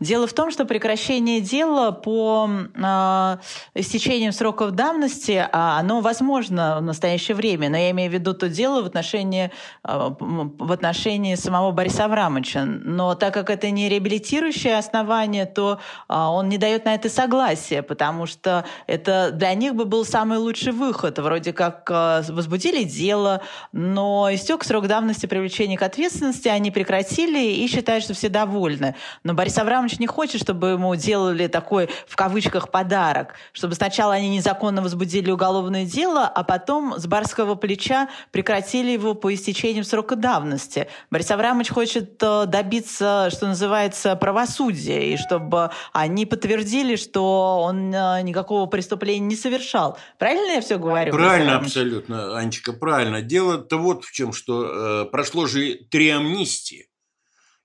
Дело 0.04 0.26
в 0.26 0.34
том, 0.34 0.50
что 0.50 0.66
прекращение 0.66 1.40
дела 1.40 1.90
по 1.90 2.46
э, 2.74 3.36
истечениям 3.74 4.32
сроков 4.32 4.72
давности, 4.72 5.48
а, 5.50 5.78
оно 5.78 6.02
возможно 6.02 6.76
в 6.80 6.82
настоящее 6.82 7.34
время, 7.34 7.70
но 7.70 7.78
я 7.78 7.90
имею 7.92 8.10
в 8.10 8.12
виду 8.12 8.34
то 8.34 8.50
дело 8.50 8.82
в 8.82 8.86
отношении, 8.86 9.50
э, 9.82 10.10
в 10.18 10.72
отношении 10.72 11.36
самого 11.36 11.70
Бориса 11.70 12.04
Аврамовича. 12.04 12.66
Но 12.66 13.14
так 13.14 13.32
как 13.32 13.48
это 13.48 13.70
не 13.70 13.88
реабилитирующее 13.88 14.76
основание, 14.76 15.46
то 15.46 15.80
э, 16.10 16.14
он 16.14 16.50
не 16.50 16.58
дает 16.58 16.84
на 16.84 16.94
это 16.94 17.08
согласия, 17.08 17.80
потому 17.82 18.26
что 18.26 18.66
это 18.86 19.30
для 19.32 19.54
них 19.54 19.74
бы 19.74 19.86
был 19.86 20.04
самый 20.04 20.36
лучший 20.36 20.74
выход. 20.74 21.18
Вроде 21.18 21.54
как 21.54 21.90
э, 21.90 22.24
возбудили 22.28 22.84
дело, 22.84 23.40
но 23.72 24.28
истек 24.30 24.64
срок 24.64 24.86
давности 24.86 25.24
привлечения 25.24 25.78
к 25.78 25.82
ответственности, 25.82 26.48
они 26.48 26.70
прекратили 26.70 27.42
и 27.42 27.66
считают, 27.68 28.04
что 28.04 28.12
все 28.12 28.28
довольны. 28.28 28.96
Но 29.22 29.32
Борис 29.32 29.56
Аврамович 29.56 29.93
Абрамович 29.94 29.98
не 29.98 30.06
хочет, 30.06 30.40
чтобы 30.40 30.68
ему 30.68 30.94
делали 30.96 31.46
такой, 31.46 31.88
в 32.06 32.16
кавычках, 32.16 32.70
подарок, 32.70 33.34
чтобы 33.52 33.74
сначала 33.74 34.14
они 34.14 34.28
незаконно 34.28 34.82
возбудили 34.82 35.30
уголовное 35.30 35.84
дело, 35.84 36.26
а 36.26 36.44
потом 36.44 36.94
с 36.98 37.06
барского 37.06 37.54
плеча 37.54 38.08
прекратили 38.30 38.90
его 38.90 39.14
по 39.14 39.32
истечению 39.32 39.84
срока 39.84 40.16
давности. 40.16 40.88
Борис 41.10 41.30
Абрамович 41.30 41.70
хочет 41.70 42.22
э, 42.22 42.46
добиться, 42.46 43.28
что 43.30 43.46
называется, 43.46 44.16
правосудия, 44.16 45.14
и 45.14 45.16
чтобы 45.16 45.70
они 45.92 46.26
подтвердили, 46.26 46.96
что 46.96 47.62
он 47.62 47.94
э, 47.94 48.22
никакого 48.22 48.66
преступления 48.66 49.26
не 49.26 49.36
совершал. 49.36 49.98
Правильно 50.18 50.54
я 50.54 50.60
все 50.60 50.78
говорю? 50.78 51.12
Правильно, 51.12 51.56
абсолютно, 51.56 52.36
Анечка, 52.36 52.72
правильно. 52.72 53.22
Дело-то 53.22 53.78
вот 53.78 54.04
в 54.04 54.12
чем, 54.12 54.32
что 54.32 55.04
э, 55.04 55.04
прошло 55.10 55.46
же 55.46 55.78
три 55.90 56.10
амнистии. 56.10 56.88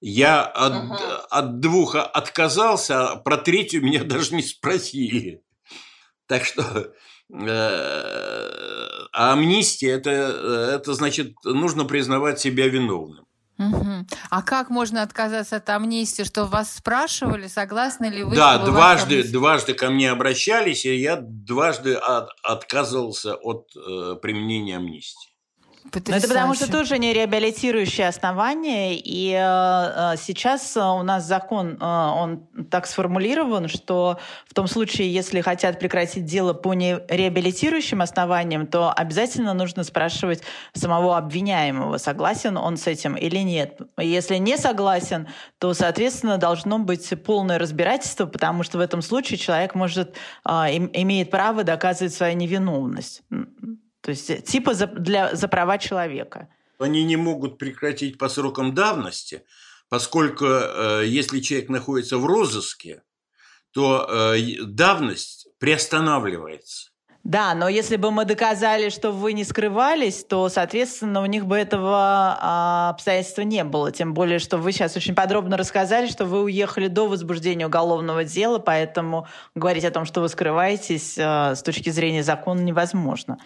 Я 0.02 0.44
от, 0.44 0.84
угу. 0.84 0.96
от 1.30 1.60
двух 1.60 1.96
отказался, 1.96 3.10
а 3.10 3.16
про 3.18 3.38
третью 3.38 3.84
меня 3.84 4.04
даже 4.06 4.36
не 4.36 4.44
спросили. 4.44 5.42
Так 6.28 6.46
что 6.46 6.94
э, 7.34 8.90
амнистия 9.12 9.92
это, 9.92 10.10
это 10.12 10.94
значит, 10.94 11.34
нужно 11.44 11.86
признавать 11.86 12.40
себя 12.40 12.68
виновным. 12.68 13.26
Угу. 13.58 14.08
А 14.30 14.42
как 14.42 14.70
можно 14.70 15.02
отказаться 15.02 15.58
от 15.58 15.70
амнистии? 15.70 16.24
Что 16.24 16.46
вас 16.46 16.74
спрашивали, 16.74 17.48
согласны 17.48 18.06
ли 18.06 18.24
вы? 18.24 18.36
Да, 18.36 18.58
дважды, 18.60 19.24
дважды 19.24 19.74
ко 19.74 19.90
мне 19.90 20.12
обращались, 20.12 20.86
и 20.86 20.96
я 20.96 21.18
дважды 21.20 21.96
от, 21.96 22.30
отказывался 22.42 23.36
от 23.36 23.68
э, 23.76 24.16
применения 24.22 24.78
амнистии. 24.78 25.30
Потрясающе. 25.92 26.26
это 26.26 26.34
потому 26.34 26.54
что 26.54 26.72
тоже 26.72 27.00
не 27.00 27.14
реабилитирующее 27.14 28.08
основание, 28.08 28.96
и 28.96 29.32
э, 29.32 30.14
э 30.14 30.18
сейчас 30.18 30.78
э, 30.78 30.82
у 30.82 31.04
нас 31.04 31.26
закон, 31.26 31.78
э, 31.80 31.86
он 31.86 32.48
так 32.70 32.86
сформулирован, 32.86 33.68
что 33.68 34.20
в 34.46 34.54
том 34.54 34.68
случае, 34.68 35.12
если 35.12 35.42
хотят 35.42 35.80
прекратить 35.80 36.26
дело 36.26 36.54
по 36.54 36.74
нереабилитирующим 36.74 38.02
основаниям, 38.02 38.68
то 38.68 38.92
обязательно 38.92 39.54
нужно 39.54 39.84
спрашивать 39.84 40.44
самого 40.74 41.18
обвиняемого, 41.18 41.98
согласен 41.98 42.58
он 42.58 42.78
с 42.78 42.86
этим 42.86 43.16
или 43.16 43.40
нет. 43.40 43.80
Если 43.98 44.36
не 44.36 44.58
согласен, 44.58 45.28
то, 45.58 45.74
соответственно, 45.74 46.38
должно 46.38 46.80
быть 46.80 47.12
полное 47.24 47.58
разбирательство, 47.58 48.26
потому 48.26 48.64
что 48.64 48.78
в 48.78 48.82
этом 48.82 49.02
случае 49.02 49.38
человек 49.38 49.76
может, 49.76 50.16
э, 50.46 50.50
имеет 50.94 51.32
право 51.32 51.64
доказывать 51.64 52.14
свою 52.14 52.36
невиновность. 52.36 53.24
То 54.10 54.12
есть 54.12 54.30
э, 54.32 54.42
типа 54.42 54.74
за, 54.74 54.88
для, 54.88 55.36
за 55.36 55.48
права 55.48 55.78
человека. 55.78 56.48
Они 56.80 57.04
не 57.04 57.16
могут 57.16 57.60
прекратить 57.60 58.18
по 58.18 58.28
срокам 58.28 58.74
давности, 58.74 59.44
поскольку 59.88 60.46
э, 60.46 61.04
если 61.06 61.42
человек 61.42 61.70
находится 61.70 62.18
в 62.18 62.26
розыске, 62.26 63.04
то 63.70 64.08
э, 64.10 64.64
давность 64.64 65.48
приостанавливается. 65.60 66.90
Да, 67.26 67.54
но 67.54 67.68
если 67.68 67.98
бы 67.98 68.12
мы 68.12 68.24
доказали, 68.24 68.90
что 68.90 69.12
вы 69.12 69.34
не 69.34 69.44
скрывались, 69.44 70.24
то, 70.24 70.48
соответственно, 70.48 71.22
у 71.22 71.26
них 71.26 71.46
бы 71.46 71.58
этого 71.58 72.38
а, 72.40 72.90
обстоятельства 72.92 73.42
не 73.42 73.64
было. 73.66 73.92
Тем 73.92 74.14
более, 74.14 74.40
что 74.40 74.58
вы 74.58 74.72
сейчас 74.72 74.96
очень 74.96 75.14
подробно 75.14 75.58
рассказали, 75.58 76.08
что 76.08 76.26
вы 76.26 76.44
уехали 76.44 76.88
до 76.88 77.08
возбуждения 77.08 77.68
уголовного 77.68 78.24
дела, 78.24 78.60
поэтому 78.60 79.28
говорить 79.54 79.84
о 79.84 79.92
том, 79.92 80.06
что 80.06 80.22
вы 80.22 80.30
скрываетесь, 80.30 81.18
а, 81.20 81.56
с 81.56 81.62
точки 81.62 81.90
зрения 81.90 82.24
закона 82.24 82.62
невозможно. 82.62 83.38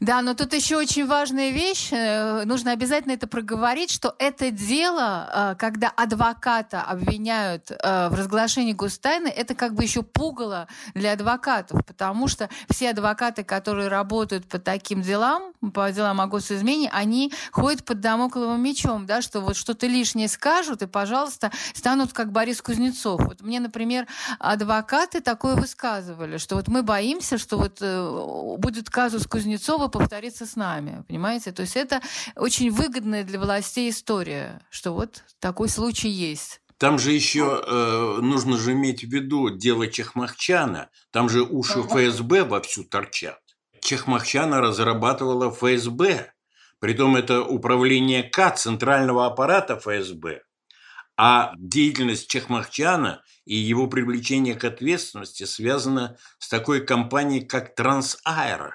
Да, 0.00 0.20
но 0.20 0.34
тут 0.34 0.52
еще 0.52 0.76
очень 0.76 1.06
важная 1.06 1.50
вещь. 1.50 1.92
Э, 1.92 2.44
нужно 2.44 2.72
обязательно 2.72 3.12
это 3.12 3.26
проговорить, 3.26 3.90
что 3.90 4.14
это 4.18 4.50
дело, 4.50 5.28
а, 5.32 5.54
когда 5.54 5.88
адвоката 5.88 6.82
обвиняют 6.82 7.72
а, 7.82 8.10
в 8.10 8.14
разглашении 8.14 8.74
гостайны, 8.74 9.28
это 9.28 9.54
как 9.54 9.74
бы 9.74 9.82
еще 9.82 10.02
пугало 10.02 10.68
для 10.94 11.12
адвокатов, 11.12 11.84
потому 11.86 12.28
что 12.28 12.50
все 12.68 12.90
адвокаты 12.90 13.13
адвокаты, 13.14 13.44
которые 13.44 13.88
работают 13.88 14.46
по 14.46 14.58
таким 14.58 15.00
делам, 15.02 15.52
по 15.72 15.90
делам 15.92 16.20
о 16.20 16.26
госизмене, 16.26 16.90
они 16.92 17.32
ходят 17.52 17.84
под 17.84 18.00
домокловым 18.00 18.60
мечом, 18.60 19.06
да, 19.06 19.22
что 19.22 19.40
вот 19.40 19.56
что-то 19.56 19.86
лишнее 19.86 20.28
скажут, 20.28 20.82
и, 20.82 20.86
пожалуйста, 20.86 21.52
станут 21.74 22.12
как 22.12 22.32
Борис 22.32 22.60
Кузнецов. 22.60 23.20
Вот 23.20 23.40
мне, 23.40 23.60
например, 23.60 24.06
адвокаты 24.38 25.20
такое 25.20 25.54
высказывали, 25.54 26.38
что 26.38 26.56
вот 26.56 26.68
мы 26.68 26.82
боимся, 26.82 27.38
что 27.38 27.56
вот 27.56 27.78
э, 27.80 28.56
будет 28.58 28.90
казус 28.90 29.26
Кузнецова 29.26 29.88
повториться 29.88 30.44
с 30.44 30.56
нами, 30.56 31.04
понимаете? 31.06 31.52
То 31.52 31.62
есть 31.62 31.76
это 31.76 32.00
очень 32.36 32.70
выгодная 32.70 33.22
для 33.22 33.38
властей 33.38 33.90
история, 33.90 34.60
что 34.70 34.92
вот 34.92 35.22
такой 35.38 35.68
случай 35.68 36.08
есть. 36.08 36.60
Там 36.78 36.98
же 36.98 37.12
еще 37.12 37.62
э, 37.64 38.18
нужно 38.20 38.56
же 38.56 38.72
иметь 38.72 39.04
в 39.04 39.08
виду 39.08 39.50
дело 39.50 39.86
Чехмахчана. 39.86 40.90
Там 41.12 41.28
же 41.28 41.42
уши 41.42 41.82
ФСБ 41.82 42.44
вовсю 42.44 42.84
торчат. 42.84 43.40
Чехмахчана 43.80 44.60
разрабатывала 44.60 45.50
ФСБ. 45.50 46.32
Притом 46.80 47.16
это 47.16 47.42
управление 47.42 48.24
К 48.24 48.50
центрального 48.50 49.26
аппарата 49.26 49.78
ФСБ. 49.78 50.42
А 51.16 51.52
деятельность 51.56 52.28
Чехмахчана 52.28 53.22
и 53.44 53.54
его 53.54 53.86
привлечение 53.86 54.56
к 54.56 54.64
ответственности 54.64 55.44
связано 55.44 56.16
с 56.38 56.48
такой 56.48 56.84
компанией, 56.84 57.44
как 57.44 57.76
Трансаэро. 57.76 58.74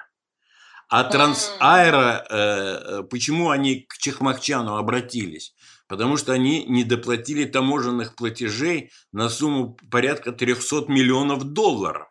А 0.88 1.04
Трансаэро, 1.04 2.26
э, 2.30 3.04
почему 3.04 3.50
они 3.50 3.82
к 3.82 3.98
Чехмахчану 3.98 4.78
обратились? 4.78 5.54
Потому 5.90 6.18
что 6.18 6.32
они 6.32 6.64
не 6.66 6.84
доплатили 6.84 7.46
таможенных 7.46 8.16
платежей 8.16 8.92
на 9.12 9.28
сумму 9.28 9.76
порядка 9.90 10.32
300 10.32 10.86
миллионов 10.88 11.44
долларов. 11.44 12.08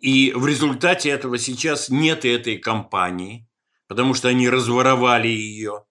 И 0.00 0.32
в 0.34 0.46
результате 0.46 1.10
этого 1.10 1.36
сейчас 1.36 1.88
нет 1.88 2.24
этой 2.24 2.58
компании, 2.58 3.48
потому 3.88 4.14
что 4.14 4.28
они 4.28 4.48
разворовали 4.48 5.28
ее, 5.28 5.84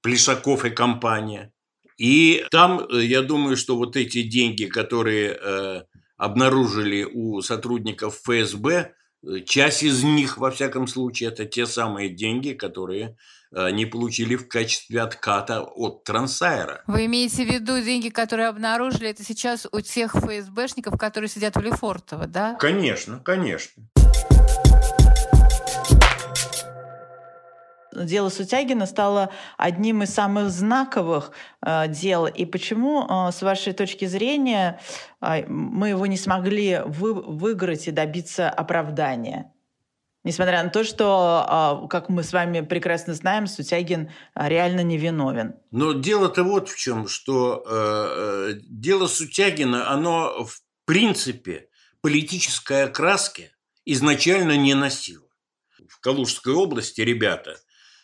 Плешаков 0.00 0.64
и 0.64 0.70
компания. 0.70 1.52
И 1.98 2.46
там, 2.50 2.80
э, 2.80 3.04
я 3.04 3.22
думаю, 3.22 3.56
что 3.56 3.76
вот 3.76 3.96
эти 3.96 4.22
деньги, 4.22 4.64
которые 4.64 5.36
э, 5.38 5.82
обнаружили 6.16 7.02
у 7.04 7.42
сотрудников 7.42 8.20
ФСБ, 8.22 8.94
э, 9.22 9.40
часть 9.44 9.82
из 9.82 10.04
них, 10.04 10.38
во 10.38 10.50
всяком 10.50 10.86
случае, 10.86 11.30
это 11.30 11.44
те 11.44 11.66
самые 11.66 12.08
деньги, 12.08 12.52
которые 12.52 13.16
э, 13.52 13.86
получили 13.86 14.36
в 14.36 14.48
качестве 14.48 15.00
отката 15.00 15.62
от 15.62 16.04
Трансайра. 16.04 16.82
Вы 16.86 17.06
имеете 17.06 17.44
в 17.44 17.48
виду 17.48 17.80
деньги, 17.80 18.08
которые 18.08 18.48
обнаружили, 18.48 19.10
это 19.10 19.24
сейчас 19.24 19.66
у 19.70 19.80
тех 19.80 20.14
ФСБшников, 20.14 20.98
которые 20.98 21.28
сидят 21.28 21.56
в 21.56 21.60
Лефортово, 21.60 22.26
да? 22.26 22.54
Конечно, 22.54 23.20
конечно. 23.20 23.82
Дело 28.04 28.28
Сутягина 28.28 28.86
стало 28.86 29.30
одним 29.56 30.02
из 30.02 30.10
самых 30.10 30.50
знаковых 30.50 31.32
э, 31.64 31.88
дел. 31.88 32.26
И 32.26 32.44
почему, 32.44 33.06
э, 33.06 33.32
с 33.32 33.42
вашей 33.42 33.72
точки 33.72 34.04
зрения, 34.04 34.78
э, 35.20 35.46
мы 35.46 35.90
его 35.90 36.06
не 36.06 36.16
смогли 36.16 36.80
вы, 36.84 37.14
выиграть 37.14 37.88
и 37.88 37.90
добиться 37.90 38.50
оправдания? 38.50 39.52
Несмотря 40.28 40.62
на 40.62 40.68
то, 40.68 40.84
что, 40.84 41.42
а, 41.48 41.86
как 41.88 42.10
мы 42.10 42.22
с 42.22 42.34
вами 42.34 42.60
прекрасно 42.60 43.14
знаем, 43.14 43.46
Сутягин 43.46 44.10
а, 44.34 44.50
реально 44.50 44.82
невиновен. 44.82 45.54
Но 45.70 45.94
дело-то 45.94 46.44
вот 46.44 46.68
в 46.68 46.76
чем, 46.76 47.08
что 47.08 47.64
э, 47.66 48.50
э, 48.56 48.60
дело 48.60 49.06
Сутягина, 49.06 49.90
оно 49.90 50.44
в 50.44 50.60
принципе 50.84 51.70
политической 52.02 52.84
окраски 52.84 53.52
изначально 53.86 54.58
не 54.58 54.74
носило. 54.74 55.30
В 55.88 55.98
Калужской 56.00 56.52
области 56.52 57.00
ребята, 57.00 57.56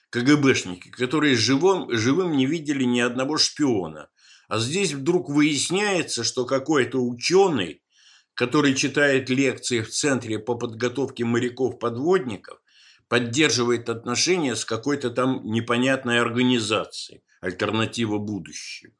КГБшники, 0.08 0.88
которые 0.88 1.36
живым, 1.36 1.94
живым 1.94 2.38
не 2.38 2.46
видели 2.46 2.84
ни 2.84 3.00
одного 3.00 3.36
шпиона. 3.36 4.08
А 4.48 4.58
здесь 4.58 4.94
вдруг 4.94 5.28
выясняется, 5.28 6.24
что 6.24 6.46
какой-то 6.46 7.00
ученый 7.00 7.82
который 8.34 8.74
читает 8.74 9.30
лекции 9.30 9.80
в 9.80 9.90
Центре 9.90 10.38
по 10.38 10.54
подготовке 10.54 11.24
моряков-подводников, 11.24 12.58
поддерживает 13.08 13.88
отношения 13.88 14.56
с 14.56 14.64
какой-то 14.64 15.10
там 15.10 15.40
непонятной 15.44 16.20
организацией 16.20 17.22
«Альтернатива 17.40 18.18
будущего». 18.18 18.92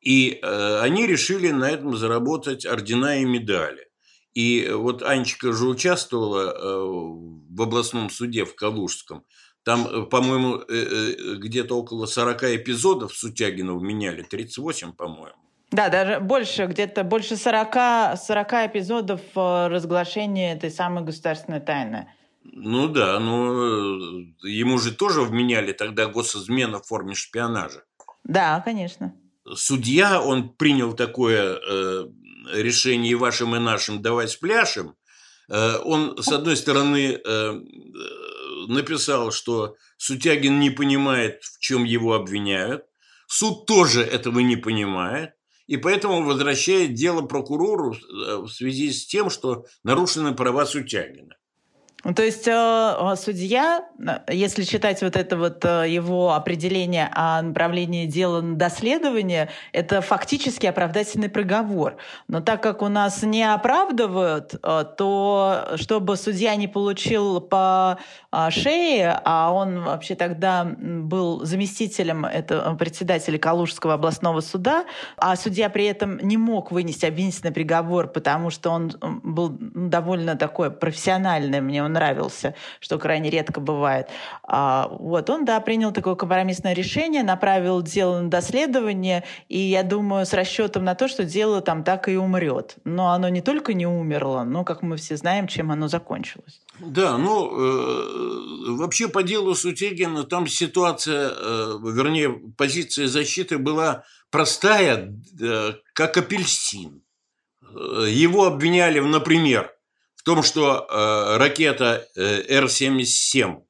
И 0.00 0.40
э, 0.42 0.80
они 0.80 1.06
решили 1.06 1.50
на 1.50 1.70
этом 1.70 1.96
заработать 1.96 2.66
ордена 2.66 3.20
и 3.20 3.24
медали. 3.24 3.86
И 4.34 4.68
вот 4.72 5.02
Анечка 5.02 5.52
же 5.52 5.66
участвовала 5.66 6.50
э, 6.50 6.84
в 7.50 7.62
областном 7.62 8.10
суде 8.10 8.44
в 8.44 8.56
Калужском. 8.56 9.24
Там, 9.62 9.86
э, 9.86 10.06
по-моему, 10.06 10.56
э, 10.56 10.64
э, 10.68 11.34
где-то 11.36 11.76
около 11.76 12.06
40 12.06 12.42
эпизодов 12.56 13.14
Сутягина 13.14 13.72
меняли, 13.78 14.22
38, 14.22 14.92
по-моему. 14.92 15.36
Да, 15.72 15.88
даже 15.88 16.20
больше, 16.20 16.66
где-то 16.66 17.02
больше 17.02 17.36
40, 17.36 18.18
40 18.18 18.52
эпизодов 18.66 19.20
э, 19.34 19.66
разглашения 19.68 20.54
этой 20.54 20.70
самой 20.70 21.02
государственной 21.02 21.60
тайны. 21.60 22.08
Ну 22.44 22.88
да, 22.88 23.18
но 23.18 23.64
ему 24.42 24.78
же 24.78 24.92
тоже 24.92 25.22
вменяли 25.22 25.72
тогда 25.72 26.06
госизмена 26.06 26.80
в 26.80 26.86
форме 26.86 27.14
шпионажа. 27.14 27.84
Да, 28.24 28.60
конечно. 28.60 29.14
судья, 29.54 30.20
он 30.20 30.50
принял 30.50 30.92
такое 30.92 31.56
э, 31.56 32.06
решение 32.52 33.12
и 33.12 33.16
вашим, 33.16 33.56
и 33.56 33.58
нашим 33.58 34.02
«давай 34.02 34.28
спляшем», 34.28 34.94
э, 35.48 35.76
он, 35.78 36.22
с 36.22 36.28
одной 36.28 36.56
стороны, 36.56 37.18
э, 37.24 37.60
написал, 38.68 39.32
что 39.32 39.76
Сутягин 39.96 40.60
не 40.60 40.70
понимает, 40.70 41.42
в 41.42 41.58
чем 41.60 41.84
его 41.84 42.14
обвиняют, 42.14 42.84
суд 43.26 43.66
тоже 43.66 44.02
этого 44.02 44.40
не 44.40 44.56
понимает, 44.56 45.32
и 45.66 45.76
поэтому 45.76 46.24
возвращает 46.24 46.94
дело 46.94 47.22
прокурору 47.22 47.94
в 48.10 48.48
связи 48.48 48.92
с 48.92 49.06
тем, 49.06 49.30
что 49.30 49.64
нарушены 49.84 50.34
права 50.34 50.66
Сутягина. 50.66 51.36
Ну, 52.04 52.14
то 52.14 52.24
есть 52.24 52.48
э, 52.48 53.14
судья, 53.16 53.84
если 54.28 54.64
читать 54.64 55.02
вот 55.02 55.14
это 55.14 55.36
вот 55.36 55.64
э, 55.64 55.88
его 55.88 56.34
определение 56.34 57.08
о 57.12 57.40
направлении 57.42 58.06
дела 58.06 58.40
на 58.40 58.56
доследование, 58.56 59.50
это 59.72 60.00
фактически 60.00 60.66
оправдательный 60.66 61.28
приговор. 61.28 61.96
Но 62.26 62.40
так 62.40 62.60
как 62.60 62.82
у 62.82 62.88
нас 62.88 63.22
не 63.22 63.44
оправдывают, 63.44 64.54
э, 64.54 64.84
то 64.98 65.68
чтобы 65.76 66.16
судья 66.16 66.56
не 66.56 66.66
получил 66.66 67.40
по 67.40 67.98
шее, 68.50 69.20
а 69.24 69.52
он 69.52 69.82
вообще 69.82 70.16
тогда 70.16 70.64
был 70.64 71.44
заместителем 71.44 72.24
этого 72.24 72.74
председателя 72.74 73.38
Калужского 73.38 73.94
областного 73.94 74.40
суда, 74.40 74.86
а 75.18 75.36
судья 75.36 75.68
при 75.68 75.84
этом 75.84 76.18
не 76.18 76.36
мог 76.36 76.72
вынести 76.72 77.06
обвинительный 77.06 77.52
приговор, 77.52 78.08
потому 78.08 78.50
что 78.50 78.70
он 78.70 78.92
был 79.22 79.56
довольно 79.60 80.34
такой 80.34 80.70
профессиональный, 80.70 81.60
мне 81.60 81.84
он 81.84 81.91
нравился, 81.92 82.54
что 82.80 82.98
крайне 82.98 83.30
редко 83.30 83.60
бывает. 83.60 84.08
А, 84.42 84.88
вот 84.88 85.30
он, 85.30 85.44
да, 85.44 85.60
принял 85.60 85.92
такое 85.92 86.14
компромиссное 86.14 86.72
решение, 86.72 87.22
направил 87.22 87.82
дело 87.82 88.20
на 88.20 88.30
доследование, 88.30 89.24
и 89.48 89.58
я 89.58 89.82
думаю, 89.82 90.26
с 90.26 90.32
расчетом 90.32 90.84
на 90.84 90.94
то, 90.94 91.08
что 91.08 91.24
дело 91.24 91.60
там 91.60 91.84
так 91.84 92.08
и 92.08 92.16
умрет. 92.16 92.76
Но 92.84 93.10
оно 93.10 93.28
не 93.28 93.40
только 93.40 93.74
не 93.74 93.86
умерло, 93.86 94.44
но, 94.44 94.64
как 94.64 94.82
мы 94.82 94.96
все 94.96 95.16
знаем, 95.16 95.46
чем 95.46 95.70
оно 95.70 95.88
закончилось. 95.88 96.60
Да, 96.78 97.18
ну, 97.18 97.50
э, 97.50 98.70
вообще 98.76 99.08
по 99.08 99.22
делу 99.22 99.54
Сутегина 99.54 100.24
там 100.24 100.46
ситуация, 100.46 101.30
э, 101.30 101.78
вернее, 101.82 102.40
позиция 102.56 103.06
защиты 103.06 103.58
была 103.58 104.04
простая, 104.30 105.14
э, 105.40 105.72
как 105.92 106.16
апельсин. 106.16 107.02
Э, 107.62 108.06
его 108.08 108.46
обвиняли, 108.46 109.00
например, 109.00 109.72
в 110.22 110.24
том, 110.24 110.44
что 110.44 110.86
э, 110.88 111.36
ракета 111.36 112.06
э, 112.14 112.44
Р-77, 112.48 113.60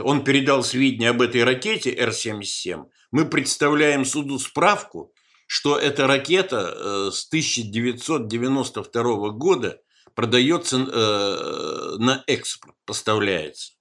он 0.00 0.24
передал 0.24 0.64
сведения 0.64 1.10
об 1.10 1.22
этой 1.22 1.44
ракете 1.44 1.94
Р-77, 1.94 2.86
мы 3.12 3.24
представляем 3.26 4.04
суду 4.04 4.40
справку, 4.40 5.14
что 5.46 5.78
эта 5.78 6.08
ракета 6.08 6.74
э, 6.76 7.10
с 7.12 7.28
1992 7.28 9.30
года 9.30 9.80
продается 10.16 10.76
э, 10.76 11.96
на 11.98 12.24
экспорт, 12.26 12.74
поставляется. 12.84 13.74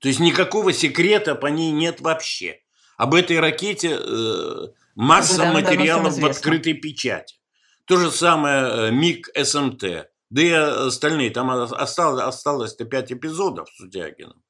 То 0.00 0.08
есть 0.08 0.18
никакого 0.18 0.72
секрета 0.72 1.36
по 1.36 1.46
ней 1.46 1.70
нет 1.70 2.00
вообще. 2.00 2.62
Об 2.96 3.14
этой 3.14 3.38
ракете 3.38 3.96
э, 3.96 4.66
масса 4.96 5.38
да, 5.38 5.52
материалов 5.52 6.18
в 6.18 6.26
открытой 6.26 6.74
печати. 6.74 7.36
То 7.84 7.96
же 7.96 8.10
самое 8.10 8.88
э, 8.88 8.90
МиГ 8.90 9.28
СМТ. 9.40 10.10
Да 10.30 10.42
и 10.42 10.50
остальные, 10.50 11.30
там 11.30 11.50
осталось, 11.50 12.22
осталось-то 12.22 12.84
пять 12.84 13.12
эпизодов 13.12 13.68
с 13.68 13.76
Сутягиным. 13.78 14.42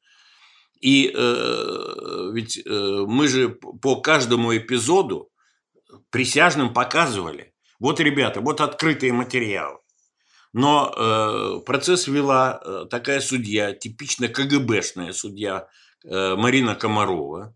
И 0.81 1.11
э, 1.15 2.31
ведь 2.33 2.59
э, 2.59 3.05
мы 3.07 3.29
же 3.29 3.49
по 3.49 4.01
каждому 4.01 4.57
эпизоду 4.57 5.31
присяжным 6.11 6.73
показывали. 6.75 7.55
Вот, 7.79 7.99
ребята, 7.99 8.43
вот 8.43 8.61
открытые 8.61 9.13
материалы. 9.13 9.79
Но 10.53 10.93
э, 10.95 11.61
процесс 11.65 12.07
вела 12.09 12.61
э, 12.63 12.87
такая 12.91 13.21
судья, 13.21 13.73
типично 13.73 14.29
КГБшная 14.29 15.13
судья 15.13 15.69
э, 16.05 16.35
Марина 16.37 16.75
Комарова, 16.75 17.55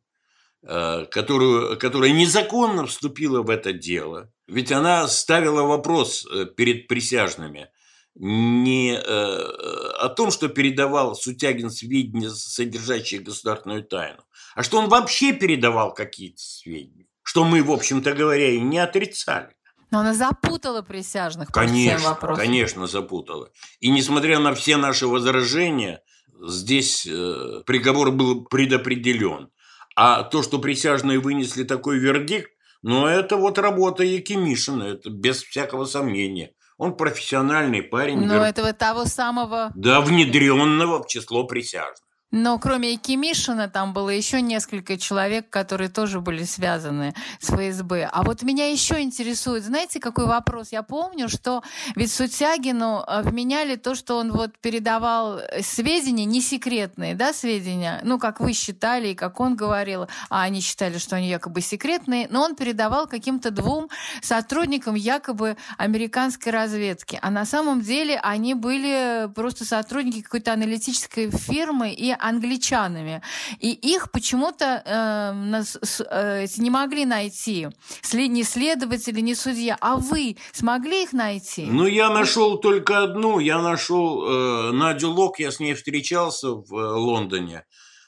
э, 0.63 1.05
которую, 1.11 1.79
которая 1.79 2.13
незаконно 2.13 2.87
вступила 2.87 3.43
в 3.43 3.51
это 3.51 3.73
дело. 3.73 4.31
Ведь 4.47 4.73
она 4.73 5.09
ставила 5.09 5.63
вопрос 5.63 6.27
э, 6.27 6.47
перед 6.47 6.89
присяжными– 6.89 7.69
не 8.17 8.95
э, 8.95 9.01
о 9.03 10.09
том, 10.09 10.31
что 10.31 10.49
передавал 10.49 11.15
Сутягин 11.15 11.71
сведения, 11.71 12.31
содержащие 12.31 13.21
государственную 13.21 13.85
тайну, 13.85 14.23
а 14.55 14.63
что 14.63 14.79
он 14.79 14.89
вообще 14.89 15.33
передавал 15.33 15.93
какие-то 15.93 16.41
сведения, 16.41 17.07
что 17.23 17.45
мы, 17.45 17.63
в 17.63 17.73
общем-то 17.73 18.13
говоря, 18.13 18.51
и 18.51 18.61
не 18.61 18.79
отрицали. 18.79 19.55
Но 19.91 20.01
она 20.01 20.15
запутала 20.15 20.83
присяжных 20.83 21.51
конечно, 21.51 21.93
по 21.93 21.99
всем 21.99 22.11
вопросам. 22.11 22.45
Конечно, 22.45 22.87
запутала. 22.87 23.51
И 23.81 23.91
несмотря 23.91 24.39
на 24.39 24.55
все 24.55 24.77
наши 24.77 25.07
возражения, 25.07 26.03
здесь 26.43 27.07
э, 27.07 27.63
приговор 27.67 28.11
был 28.11 28.45
предопределен. 28.45 29.51
А 29.97 30.25
то, 30.25 30.43
что 30.43 30.59
присяжные 30.59 31.21
вынесли 31.21 31.63
такой 31.63 31.99
вердикт, 31.99 32.51
ну, 32.83 33.07
это 33.07 33.37
вот 33.37 33.59
работа 33.59 34.03
Якимишина, 34.03 34.83
это 34.83 35.11
без 35.11 35.43
всякого 35.43 35.85
сомнения. 35.85 36.53
Он 36.85 36.95
профессиональный 36.95 37.83
парень. 37.83 38.21
Но 38.27 38.35
вер... 38.35 38.43
этого 38.43 38.75
того 38.75 39.07
самого... 39.07 39.73
Да, 39.75 40.03
внедренного 40.03 41.03
в 41.03 41.07
число 41.07 41.45
присяжных. 41.45 42.04
Но 42.37 42.59
кроме 42.59 42.97
Кимишина 42.97 43.69
там 43.69 43.93
было 43.93 44.09
еще 44.09 44.43
несколько 44.43 44.99
человек, 44.99 45.49
которые 45.51 45.89
тоже 45.89 46.21
были 46.21 46.43
связаны 46.43 47.15
с 47.39 47.49
ФСБ. 47.49 48.11
А 48.11 48.25
вот 48.25 48.43
меня 48.43 48.69
еще 48.69 49.01
интересует, 49.03 49.63
знаете, 49.63 50.01
какой 50.01 50.27
вопрос? 50.27 50.73
Я 50.73 50.83
помню, 50.83 51.29
что 51.29 51.63
ведь 51.95 52.13
Сутягину 52.13 53.05
э, 53.07 53.23
вменяли 53.23 53.77
то, 53.77 53.95
что 53.95 54.17
он 54.17 54.33
вот 54.33 54.59
передавал 54.59 55.43
сведения, 55.61 56.25
не 56.25 56.41
секретные, 56.41 57.15
да, 57.15 57.33
сведения, 57.33 58.01
ну, 58.03 58.19
как 58.19 58.41
вы 58.41 58.53
считали 58.53 59.11
и 59.11 59.15
как 59.15 59.39
он 59.39 59.55
говорил, 59.55 60.09
а 60.29 60.43
они 60.43 60.61
считали, 60.61 60.99
что 60.99 61.15
они 61.15 61.29
якобы 61.29 61.61
секретные, 61.61 62.27
но 62.31 62.43
он 62.43 62.57
передавал 62.57 63.07
каким-то 63.07 63.53
двум 63.53 63.89
сотрудникам 64.23 64.97
якобы 64.97 65.57
американской 65.79 66.51
разведки. 66.51 67.17
А 67.23 67.31
на 67.31 67.45
самом 67.45 67.81
деле 67.81 68.19
они 68.25 68.55
были 68.55 69.31
просто 69.37 69.65
сотрудники 69.65 70.23
какой-то 70.23 70.53
аналитической 70.53 71.31
фирмы 71.31 71.93
и 71.93 72.13
англичанами. 72.29 73.23
И 73.61 73.73
их 73.73 74.11
почему-то 74.11 74.83
э, 74.85 75.63
э, 76.11 76.47
не 76.59 76.71
могли 76.71 77.05
найти. 77.05 77.69
Ни 78.13 78.43
следователи, 78.43 79.21
ни 79.21 79.35
судья. 79.35 79.77
А 79.81 79.97
вы 79.97 80.37
смогли 80.53 81.05
их 81.05 81.13
найти? 81.13 81.67
Ну, 81.67 81.87
я 81.87 82.11
нашел 82.11 82.59
только 82.59 83.03
одну. 83.03 83.39
Я 83.39 83.61
нашел 83.61 84.25
э, 84.25 84.73
Надю 84.73 85.11
Лок, 85.11 85.39
я 85.39 85.51
с 85.51 85.61
ней 85.61 85.75
встречался 85.75 86.51
в 86.51 86.75
э, 86.75 86.95
Лондоне. 86.95 87.65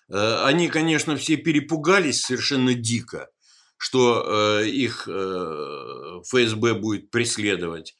Э, 0.08 0.44
они, 0.44 0.68
конечно, 0.68 1.16
все 1.16 1.36
перепугались 1.36 2.22
совершенно 2.22 2.74
дико, 2.74 3.28
что 3.76 4.60
э, 4.60 4.68
их 4.68 5.08
э, 5.08 6.20
ФСБ 6.24 6.74
будет 6.74 7.10
преследовать. 7.10 7.96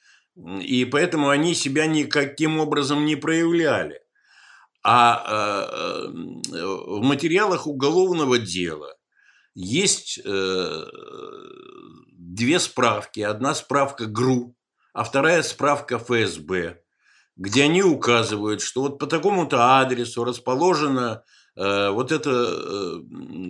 И 0.61 0.85
поэтому 0.85 1.31
они 1.31 1.55
себя 1.55 1.87
никаким 1.87 2.59
образом 2.61 3.07
не 3.07 3.17
проявляли. 3.17 4.01
А 4.89 5.25
э, 5.27 6.09
в 6.13 7.03
материалах 7.03 7.67
уголовного 7.67 8.39
дела 8.39 8.95
есть 9.53 10.21
э, 10.25 10.85
две 12.13 12.61
справки. 12.61 13.19
Одна 13.19 13.57
справка 13.57 14.07
ГРУ, 14.07 14.55
а 14.93 15.03
вторая 15.03 15.43
справка 15.43 15.99
ФСБ, 15.99 16.81
где 17.35 17.65
они 17.65 17.83
указывают, 17.83 18.61
что 18.61 18.83
вот 18.83 19.01
по 19.01 19.09
такому-то 19.09 19.81
адресу 19.81 20.23
расположена 20.23 21.25
э, 21.57 21.91
вот 21.91 22.13
эта 22.13 23.03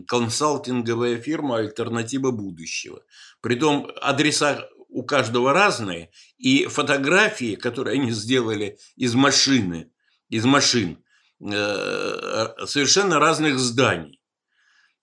консалтинговая 0.08 1.18
фирма 1.18 1.58
«Альтернатива 1.58 2.30
будущего». 2.30 3.02
Притом 3.42 3.90
адреса 4.00 4.66
у 4.88 5.02
каждого 5.02 5.52
разные, 5.52 6.10
и 6.38 6.64
фотографии, 6.64 7.56
которые 7.56 8.00
они 8.00 8.10
сделали 8.12 8.78
из 8.96 9.14
машины, 9.14 9.90
из 10.30 10.46
машин, 10.46 10.96
Э, 10.96 11.05
совершенно 11.38 13.18
разных 13.18 13.58
зданий. 13.58 14.20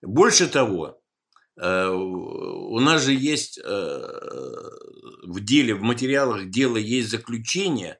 Больше 0.03 0.47
того, 0.47 0.99
э, 1.57 1.87
у 1.87 2.79
нас 2.79 3.03
же 3.03 3.13
есть 3.13 3.57
э, 3.57 3.69
в 5.23 5.39
деле, 5.39 5.75
в 5.75 5.81
материалах 5.81 6.49
дела 6.49 6.77
есть 6.77 7.09
заключение 7.09 7.99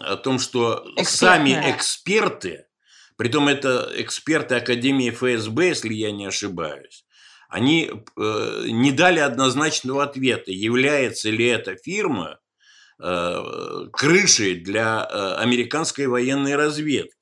о 0.00 0.16
том, 0.16 0.40
что 0.40 0.84
Экспертная. 0.96 1.04
сами 1.04 1.70
эксперты, 1.70 2.66
притом 3.16 3.46
это 3.46 3.92
эксперты 3.94 4.56
Академии 4.56 5.10
ФСБ, 5.10 5.68
если 5.68 5.94
я 5.94 6.10
не 6.10 6.26
ошибаюсь, 6.26 7.04
они 7.48 7.90
не 8.16 8.92
дали 8.92 9.20
однозначного 9.20 10.02
ответа, 10.02 10.50
является 10.50 11.30
ли 11.30 11.46
эта 11.46 11.76
фирма 11.76 12.40
крышей 12.98 14.56
для 14.56 15.04
американской 15.04 16.08
военной 16.08 16.56
разведки. 16.56 17.17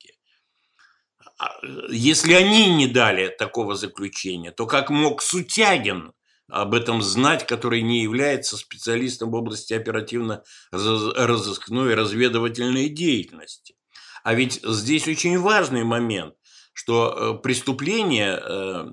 А, 1.39 1.55
если 1.89 2.33
они 2.33 2.73
не 2.73 2.87
дали 2.87 3.27
такого 3.27 3.75
заключения, 3.75 4.51
то 4.51 4.65
как 4.65 4.89
мог 4.89 5.21
Сутягин 5.21 6.13
об 6.49 6.73
этом 6.73 7.01
знать, 7.01 7.45
который 7.45 7.81
не 7.81 8.01
является 8.01 8.57
специалистом 8.57 9.31
в 9.31 9.35
области 9.35 9.73
оперативно-розыскной 9.73 11.91
и 11.91 11.95
разведывательной 11.95 12.89
деятельности. 12.89 13.75
А 14.23 14.33
ведь 14.33 14.61
здесь 14.63 15.07
очень 15.07 15.39
важный 15.39 15.83
момент, 15.83 16.33
что 16.73 17.37
э, 17.39 17.41
преступление, 17.41 18.41
э, 18.41 18.85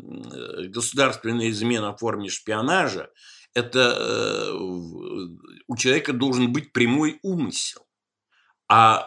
государственная 0.69 1.51
измена 1.51 1.93
в 1.93 1.99
форме 1.99 2.29
шпионажа, 2.29 3.11
это 3.55 3.97
э, 3.99 4.53
у 4.53 5.77
человека 5.77 6.13
должен 6.13 6.53
быть 6.53 6.73
прямой 6.73 7.19
умысел. 7.23 7.87
А 8.69 9.07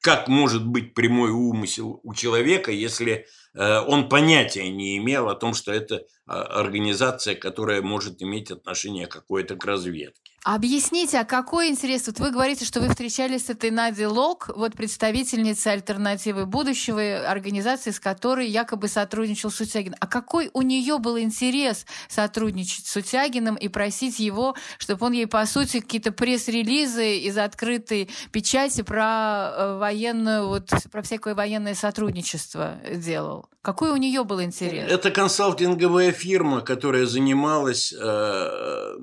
как 0.00 0.28
может 0.28 0.66
быть 0.66 0.94
прямой 0.94 1.30
умысел 1.30 2.00
у 2.02 2.14
человека, 2.14 2.72
если 2.72 3.26
он 3.54 4.08
понятия 4.08 4.68
не 4.70 4.98
имел 4.98 5.28
о 5.28 5.34
том, 5.34 5.54
что 5.54 5.72
это 5.72 6.04
организация, 6.26 7.34
которая 7.34 7.82
может 7.82 8.22
иметь 8.22 8.50
отношение 8.50 9.06
какое-то 9.06 9.56
к 9.56 9.64
разведке? 9.64 10.30
Объясните, 10.42 11.18
а 11.18 11.24
какой 11.26 11.68
интерес? 11.68 12.06
Вот 12.06 12.18
вы 12.18 12.30
говорите, 12.30 12.64
что 12.64 12.80
вы 12.80 12.88
встречались 12.88 13.46
с 13.46 13.50
этой 13.50 13.70
Надей 13.70 14.06
Лок, 14.06 14.48
вот 14.56 14.72
представительницей 14.72 15.72
альтернативы 15.72 16.46
будущего, 16.46 17.28
организации, 17.28 17.90
с 17.90 18.00
которой 18.00 18.48
якобы 18.48 18.88
сотрудничал 18.88 19.50
Сутягин. 19.50 19.96
А 20.00 20.06
какой 20.06 20.48
у 20.54 20.62
нее 20.62 20.98
был 20.98 21.18
интерес 21.18 21.84
сотрудничать 22.08 22.86
с 22.86 22.92
Сутягиным 22.92 23.54
и 23.54 23.68
просить 23.68 24.18
его, 24.18 24.56
чтобы 24.78 25.06
он 25.06 25.12
ей, 25.12 25.26
по 25.26 25.44
сути, 25.44 25.80
какие-то 25.80 26.10
пресс-релизы 26.10 27.18
из 27.18 27.36
открытой 27.36 28.08
печати 28.32 28.80
про 28.80 29.52
э, 29.52 29.78
военную, 29.78 30.48
вот, 30.48 30.70
про 30.90 31.02
всякое 31.02 31.34
военное 31.34 31.74
сотрудничество 31.74 32.78
делал? 32.94 33.39
Какой 33.62 33.90
у 33.90 33.96
нее 33.96 34.24
был 34.24 34.42
интерес? 34.42 34.90
Это 34.90 35.10
консалтинговая 35.10 36.12
фирма, 36.12 36.62
которая 36.62 37.06
занималась 37.06 37.92
э, 37.92 38.96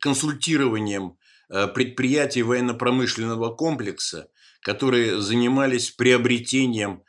консультированием 0.00 1.16
э, 1.50 1.66
предприятий 1.68 2.42
военно-промышленного 2.42 3.54
комплекса, 3.54 4.28
которые 4.60 5.20
занимались 5.20 5.90
приобретением 5.90 7.02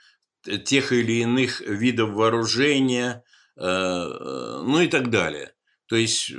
тех 0.65 0.91
или 0.91 1.21
иных 1.21 1.61
видов 1.61 2.11
вооружения, 2.11 3.23
э, 3.55 3.65
э, 3.65 4.61
ну 4.63 4.81
и 4.81 4.87
так 4.87 5.09
далее. 5.09 5.53
То 5.87 5.95
есть 5.95 6.31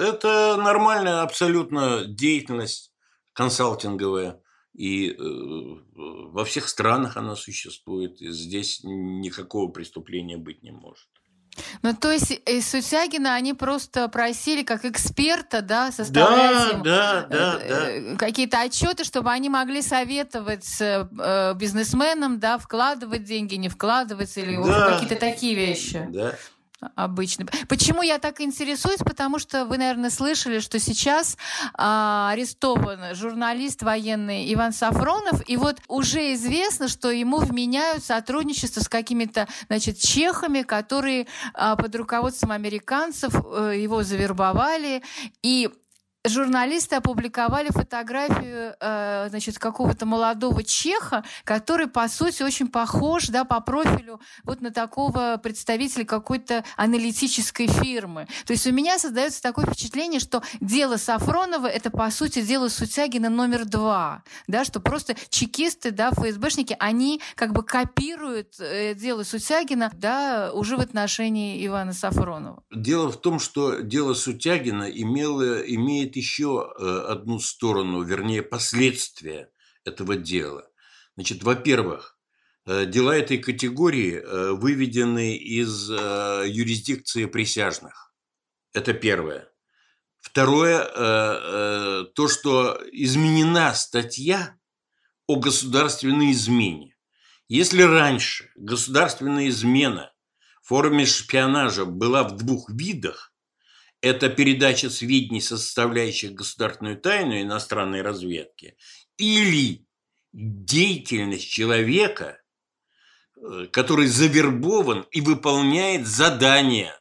это 0.00 0.56
нормальная 0.56 1.22
абсолютно 1.22 2.04
деятельность 2.06 2.92
консалтинговая. 3.32 4.40
И 4.74 5.16
во 5.94 6.44
всех 6.44 6.68
странах 6.68 7.16
она 7.16 7.36
существует. 7.36 8.20
И 8.20 8.30
здесь 8.30 8.80
никакого 8.82 9.70
преступления 9.70 10.36
быть 10.36 10.62
не 10.62 10.72
может. 10.72 11.08
Ну, 11.82 11.94
то 11.94 12.10
есть 12.10 12.40
из 12.46 12.68
Сутягина 12.68 13.34
они 13.34 13.54
просто 13.54 14.08
просили 14.08 14.62
как 14.62 14.84
эксперта, 14.84 15.62
да, 15.62 15.92
составлять 15.92 16.82
да, 16.82 17.26
да, 17.28 17.28
да, 17.30 17.58
э, 17.60 18.10
да. 18.10 18.16
какие-то 18.16 18.60
отчеты, 18.60 19.04
чтобы 19.04 19.30
они 19.30 19.48
могли 19.48 19.82
советовать 19.82 20.80
э, 20.80 21.54
бизнесменам, 21.54 22.40
да, 22.40 22.58
вкладывать 22.58 23.24
деньги, 23.24 23.54
не 23.54 23.68
вкладывать 23.68 24.36
или 24.36 24.56
какие-то 24.56 25.16
такие 25.16 25.54
вещи. 25.54 26.08
Обычно. 26.94 27.46
Почему 27.68 28.02
я 28.02 28.18
так 28.18 28.40
интересуюсь? 28.40 28.98
Потому 28.98 29.38
что 29.38 29.64
вы, 29.64 29.78
наверное, 29.78 30.10
слышали, 30.10 30.58
что 30.60 30.78
сейчас 30.78 31.36
а, 31.74 32.30
арестован 32.32 33.14
журналист 33.14 33.82
военный 33.82 34.52
Иван 34.52 34.72
Сафронов, 34.72 35.42
и 35.48 35.56
вот 35.56 35.80
уже 35.88 36.34
известно, 36.34 36.88
что 36.88 37.10
ему 37.10 37.38
вменяют 37.38 38.04
сотрудничество 38.04 38.80
с 38.80 38.88
какими-то, 38.88 39.48
значит, 39.68 39.98
чехами, 39.98 40.62
которые 40.62 41.26
а, 41.54 41.76
под 41.76 41.94
руководством 41.96 42.52
американцев 42.52 43.34
а, 43.34 43.70
его 43.70 44.02
завербовали, 44.02 45.02
и 45.42 45.70
журналисты 46.24 46.96
опубликовали 46.96 47.68
фотографию 47.70 48.74
э, 48.80 49.26
значит, 49.28 49.58
какого-то 49.58 50.06
молодого 50.06 50.62
чеха, 50.64 51.24
который, 51.44 51.86
по 51.86 52.08
сути, 52.08 52.42
очень 52.42 52.68
похож 52.68 53.28
да, 53.28 53.44
по 53.44 53.60
профилю 53.60 54.20
вот 54.44 54.60
на 54.60 54.70
такого 54.70 55.38
представителя 55.42 56.04
какой-то 56.04 56.64
аналитической 56.76 57.66
фирмы. 57.66 58.26
То 58.46 58.52
есть 58.52 58.66
у 58.66 58.72
меня 58.72 58.98
создается 58.98 59.42
такое 59.42 59.66
впечатление, 59.66 60.20
что 60.20 60.42
дело 60.60 60.96
Сафронова– 60.96 61.66
это, 61.68 61.90
по 61.90 62.10
сути, 62.10 62.42
дело 62.42 62.68
Сутягина 62.68 63.28
номер 63.28 63.66
два. 63.66 64.22
Да, 64.46 64.64
что 64.64 64.80
просто 64.80 65.14
чекисты, 65.28 65.90
да, 65.90 66.10
ФСБшники, 66.10 66.76
они 66.78 67.20
как 67.34 67.52
бы 67.52 67.62
копируют 67.62 68.54
э, 68.58 68.94
дело 68.94 69.24
Сутягина 69.24 69.90
да, 69.94 70.50
уже 70.54 70.76
в 70.76 70.80
отношении 70.80 71.64
Ивана 71.66 71.92
Сафронова. 71.92 72.62
Дело 72.74 73.12
в 73.12 73.20
том, 73.20 73.38
что 73.38 73.80
дело 73.80 74.14
Сутягина 74.14 74.84
имело, 74.84 75.60
имеет 75.60 76.13
еще 76.16 76.72
э, 76.78 77.06
одну 77.08 77.38
сторону, 77.38 78.02
вернее, 78.02 78.42
последствия 78.42 79.50
этого 79.84 80.16
дела. 80.16 80.68
Значит, 81.16 81.42
во-первых, 81.42 82.18
э, 82.66 82.86
дела 82.86 83.16
этой 83.16 83.38
категории 83.38 84.14
э, 84.14 84.52
выведены 84.52 85.36
из 85.36 85.90
юрисдикции 85.90 87.26
присяжных. 87.26 88.14
Это 88.72 88.92
первое. 88.92 89.48
Второе, 90.20 90.82
то, 92.14 92.28
что 92.28 92.80
изменена 92.92 93.74
статья 93.74 94.56
о 95.26 95.36
государственной 95.36 96.32
измене. 96.32 96.96
Если 97.46 97.82
раньше 97.82 98.50
государственная 98.56 99.48
измена 99.48 100.12
в 100.62 100.68
форме 100.68 101.04
шпионажа 101.04 101.84
была 101.84 102.24
в 102.24 102.36
двух 102.36 102.70
видах, 102.70 103.33
это 104.04 104.28
передача 104.28 104.90
сведений, 104.90 105.40
составляющих 105.40 106.32
государственную 106.32 107.00
тайну 107.00 107.40
иностранной 107.40 108.02
разведки, 108.02 108.76
или 109.16 109.86
деятельность 110.32 111.48
человека, 111.48 112.42
э, 113.36 113.66
который 113.72 114.06
завербован 114.06 115.06
и 115.10 115.22
выполняет 115.22 116.06
задания 116.06 117.00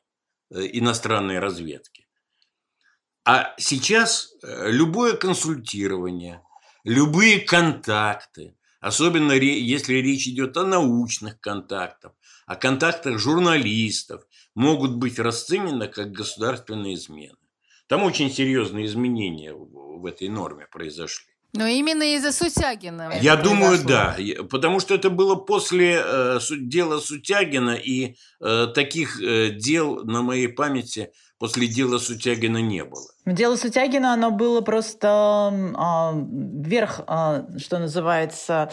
э, 0.49 0.61
иностранной 0.71 1.39
разведки. 1.39 2.07
А 3.25 3.53
сейчас 3.57 4.33
э, 4.41 4.71
любое 4.71 5.17
консультирование, 5.17 6.41
любые 6.85 7.39
контакты, 7.39 8.55
особенно 8.79 9.33
если 9.33 9.95
речь 9.95 10.27
идет 10.27 10.55
о 10.55 10.65
научных 10.65 11.41
контактах, 11.41 12.13
о 12.45 12.55
контактах 12.55 13.19
журналистов, 13.19 14.23
могут 14.55 14.95
быть 14.95 15.19
расценены 15.19 15.87
как 15.87 16.11
государственные 16.11 16.95
измены. 16.95 17.35
Там 17.87 18.03
очень 18.03 18.31
серьезные 18.31 18.85
изменения 18.85 19.53
в 19.53 20.05
этой 20.05 20.29
норме 20.29 20.67
произошли. 20.71 21.33
Но 21.55 21.67
именно 21.67 22.01
из-за 22.15 22.31
Сутягина. 22.31 23.13
Я 23.21 23.35
думаю, 23.35 23.77
да. 23.85 24.17
Потому 24.49 24.79
что 24.79 24.95
это 24.95 25.11
было 25.11 25.35
после 25.35 26.01
э, 26.03 26.39
дела 26.49 26.99
Сутягина, 26.99 27.75
и 27.75 28.15
э, 28.41 28.67
таких 28.73 29.21
э, 29.21 29.51
дел 29.51 30.03
на 30.03 30.23
моей 30.23 30.47
памяти 30.47 31.11
после 31.37 31.67
дела 31.67 31.99
Сутягина 31.99 32.57
не 32.57 32.83
было. 32.83 33.05
Дело 33.27 33.55
Сутягина, 33.55 34.13
оно 34.13 34.31
было 34.31 34.61
просто 34.61 35.53
э, 35.53 36.65
вверх, 36.65 37.01
э, 37.07 37.43
что 37.59 37.77
называется, 37.77 38.71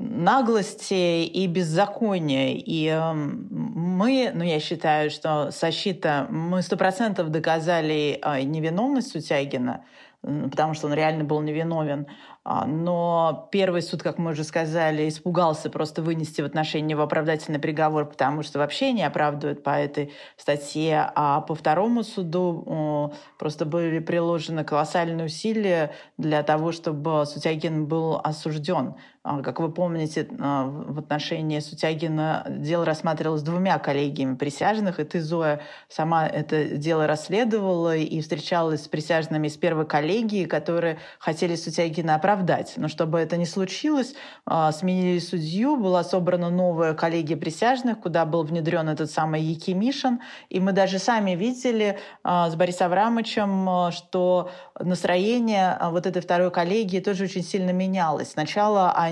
наглости 0.00 1.24
и 1.24 1.46
беззакония. 1.46 2.54
И 2.54 2.86
э, 2.86 3.12
мы, 3.12 4.30
ну 4.34 4.42
я 4.42 4.58
считаю, 4.58 5.10
что 5.10 5.50
Сащита, 5.50 6.26
мы 6.30 6.62
сто 6.62 6.76
процентов 6.76 7.28
доказали 7.28 8.18
э, 8.22 8.42
невиновность 8.42 9.12
Сутягина, 9.12 9.84
потому 10.22 10.72
что 10.74 10.86
он 10.86 10.94
реально 10.94 11.24
был 11.24 11.42
невиновен. 11.42 12.06
А, 12.42 12.64
но 12.64 13.48
первый 13.52 13.82
суд, 13.82 14.02
как 14.02 14.16
мы 14.16 14.30
уже 14.30 14.44
сказали, 14.44 15.06
испугался 15.06 15.68
просто 15.68 16.00
вынести 16.00 16.40
в 16.40 16.46
отношении 16.46 16.88
него 16.88 17.02
оправдательный 17.02 17.58
приговор, 17.58 18.06
потому 18.06 18.42
что 18.42 18.58
вообще 18.58 18.92
не 18.92 19.02
оправдывают 19.02 19.62
по 19.62 19.70
этой 19.70 20.14
статье. 20.38 21.12
А 21.14 21.42
по 21.42 21.54
второму 21.54 22.02
суду 22.02 23.12
просто 23.38 23.66
были 23.66 23.98
приложены 23.98 24.64
колоссальные 24.64 25.26
усилия 25.26 25.92
для 26.16 26.42
того, 26.42 26.72
чтобы 26.72 27.26
Сутягин 27.26 27.86
был 27.86 28.18
осужден. 28.24 28.94
А, 29.22 29.42
как 29.42 29.60
вы 29.60 29.70
помните, 29.70 30.26
а, 30.38 30.64
в 30.64 30.98
отношении 30.98 31.58
Сутягина 31.58 32.46
дело 32.48 32.86
рассматривалось 32.86 33.42
двумя 33.42 33.78
коллегиями 33.78 34.34
присяжных, 34.36 34.98
и 34.98 35.04
ты, 35.04 35.20
Зоя, 35.20 35.60
сама 35.90 36.26
это 36.26 36.64
дело 36.64 37.06
расследовала 37.06 37.94
и 37.94 38.18
встречалась 38.22 38.84
с 38.84 38.88
присяжными 38.88 39.48
из 39.48 39.58
первой 39.58 39.84
коллегии, 39.84 40.46
которые 40.46 41.00
хотели 41.18 41.54
Сутягина 41.54 42.14
оправдать. 42.14 42.74
Но 42.76 42.88
чтобы 42.88 43.18
это 43.18 43.36
не 43.36 43.44
случилось, 43.44 44.14
а, 44.46 44.72
сменили 44.72 45.18
судью, 45.18 45.76
была 45.76 46.02
собрана 46.02 46.48
новая 46.48 46.94
коллегия 46.94 47.36
присяжных, 47.36 48.00
куда 48.00 48.24
был 48.24 48.44
внедрен 48.44 48.88
этот 48.88 49.10
самый 49.10 49.42
Якимишин, 49.42 50.20
и 50.48 50.60
мы 50.60 50.72
даже 50.72 50.98
сами 50.98 51.32
видели 51.32 51.98
с 52.24 52.54
Борисом 52.54 52.86
Аврамовичем, 52.86 53.92
что 53.92 54.50
настроение 54.78 55.76
вот 55.90 56.06
этой 56.06 56.22
второй 56.22 56.50
коллегии 56.50 57.00
тоже 57.00 57.24
очень 57.24 57.42
сильно 57.42 57.70
менялось. 57.70 58.30
Сначала 58.32 58.92
они, 58.92 59.09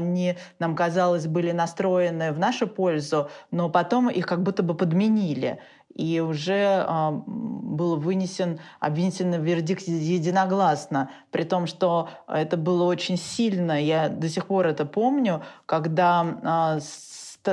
нам 0.59 0.75
казалось, 0.75 1.27
были 1.27 1.53
настроены 1.53 2.33
в 2.33 2.39
нашу 2.39 2.67
пользу, 2.67 3.29
но 3.51 3.69
потом 3.71 4.09
их 4.09 4.27
как 4.27 4.43
будто 4.43 4.63
бы 4.63 4.75
подменили. 4.75 5.61
и 5.95 6.21
уже 6.21 6.85
а, 6.87 7.11
был 7.11 7.97
вынесен 7.97 8.61
обвинительный 8.79 9.39
вердикт 9.39 9.83
единогласно, 9.89 11.11
при 11.31 11.43
том, 11.43 11.67
что 11.67 12.09
это 12.29 12.57
было 12.57 12.85
очень 12.85 13.17
сильно, 13.17 13.83
я 13.83 14.09
до 14.09 14.29
сих 14.29 14.47
пор 14.47 14.67
это 14.67 14.85
помню, 14.85 15.43
когда 15.67 16.39
а, 16.45 16.79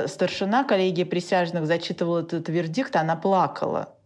старшина 0.06 0.64
коллегии 0.64 1.04
присяжных 1.04 1.66
зачитывала 1.66 2.20
этот 2.20 2.48
вердикт, 2.48 2.94
она 2.96 3.16
плакала. 3.16 3.96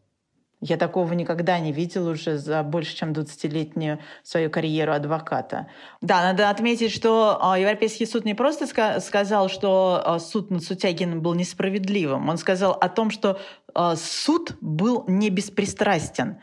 Я 0.63 0.77
такого 0.77 1.15
никогда 1.15 1.59
не 1.59 1.73
видела 1.73 2.11
уже 2.11 2.37
за 2.37 2.63
больше, 2.63 2.95
чем 2.95 3.13
20-летнюю 3.13 3.99
свою 4.23 4.51
карьеру 4.51 4.93
адвоката. 4.93 5.69
Да, 6.03 6.23
надо 6.23 6.51
отметить, 6.51 6.93
что 6.93 7.39
а, 7.41 7.59
Европейский 7.59 8.05
суд 8.05 8.27
не 8.27 8.35
просто 8.35 8.67
сказал, 9.01 9.49
что 9.49 10.03
а, 10.05 10.19
суд 10.19 10.51
над 10.51 10.63
Сутягиным 10.63 11.23
был 11.23 11.33
несправедливым. 11.33 12.29
Он 12.29 12.37
сказал 12.37 12.73
о 12.73 12.91
том, 12.91 13.11
что 13.11 13.41
а, 13.75 13.97
суд 13.97 14.55
был 14.61 15.05
не 15.09 15.31
беспристрастен. 15.31 16.41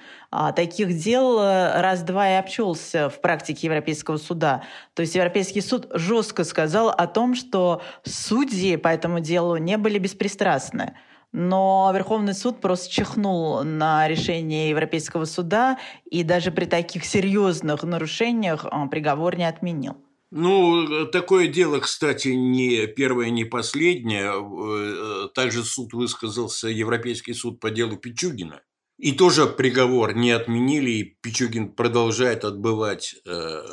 Таких 0.55 0.97
дел 0.97 1.39
раз-два 1.39 2.31
и 2.31 2.33
обчелся 2.33 3.09
в 3.09 3.21
практике 3.21 3.67
Европейского 3.67 4.17
суда. 4.17 4.63
То 4.93 5.01
есть 5.01 5.15
Европейский 5.15 5.61
суд 5.61 5.87
жестко 5.93 6.43
сказал 6.43 6.89
о 6.89 7.07
том, 7.07 7.33
что 7.33 7.81
судьи 8.03 8.75
по 8.75 8.89
этому 8.89 9.21
делу 9.21 9.55
не 9.55 9.77
были 9.77 9.99
беспристрастны. 9.99 10.95
Но 11.33 11.91
Верховный 11.93 12.33
суд 12.33 12.61
просто 12.61 12.89
чихнул 12.89 13.63
на 13.63 14.07
решение 14.07 14.69
Европейского 14.69 15.25
суда 15.25 15.77
и 16.09 16.23
даже 16.23 16.51
при 16.51 16.65
таких 16.65 17.05
серьезных 17.05 17.83
нарушениях 17.83 18.65
а, 18.65 18.87
приговор 18.87 19.37
не 19.37 19.47
отменил. 19.47 19.97
Ну, 20.29 21.05
такое 21.07 21.47
дело, 21.47 21.79
кстати, 21.79 22.29
не 22.29 22.85
первое, 22.87 23.29
не 23.29 23.45
последнее. 23.45 24.33
Э, 24.33 25.29
также 25.33 25.63
суд 25.63 25.93
высказался, 25.93 26.67
Европейский 26.67 27.33
суд 27.33 27.61
по 27.61 27.69
делу 27.69 27.95
Пичугина. 27.95 28.61
И 28.97 29.13
тоже 29.13 29.45
приговор 29.45 30.15
не 30.15 30.31
отменили, 30.31 30.91
и 30.91 31.03
Пичугин 31.03 31.71
продолжает 31.71 32.43
отбывать 32.43 33.15
э, 33.25 33.29
э 33.29 33.63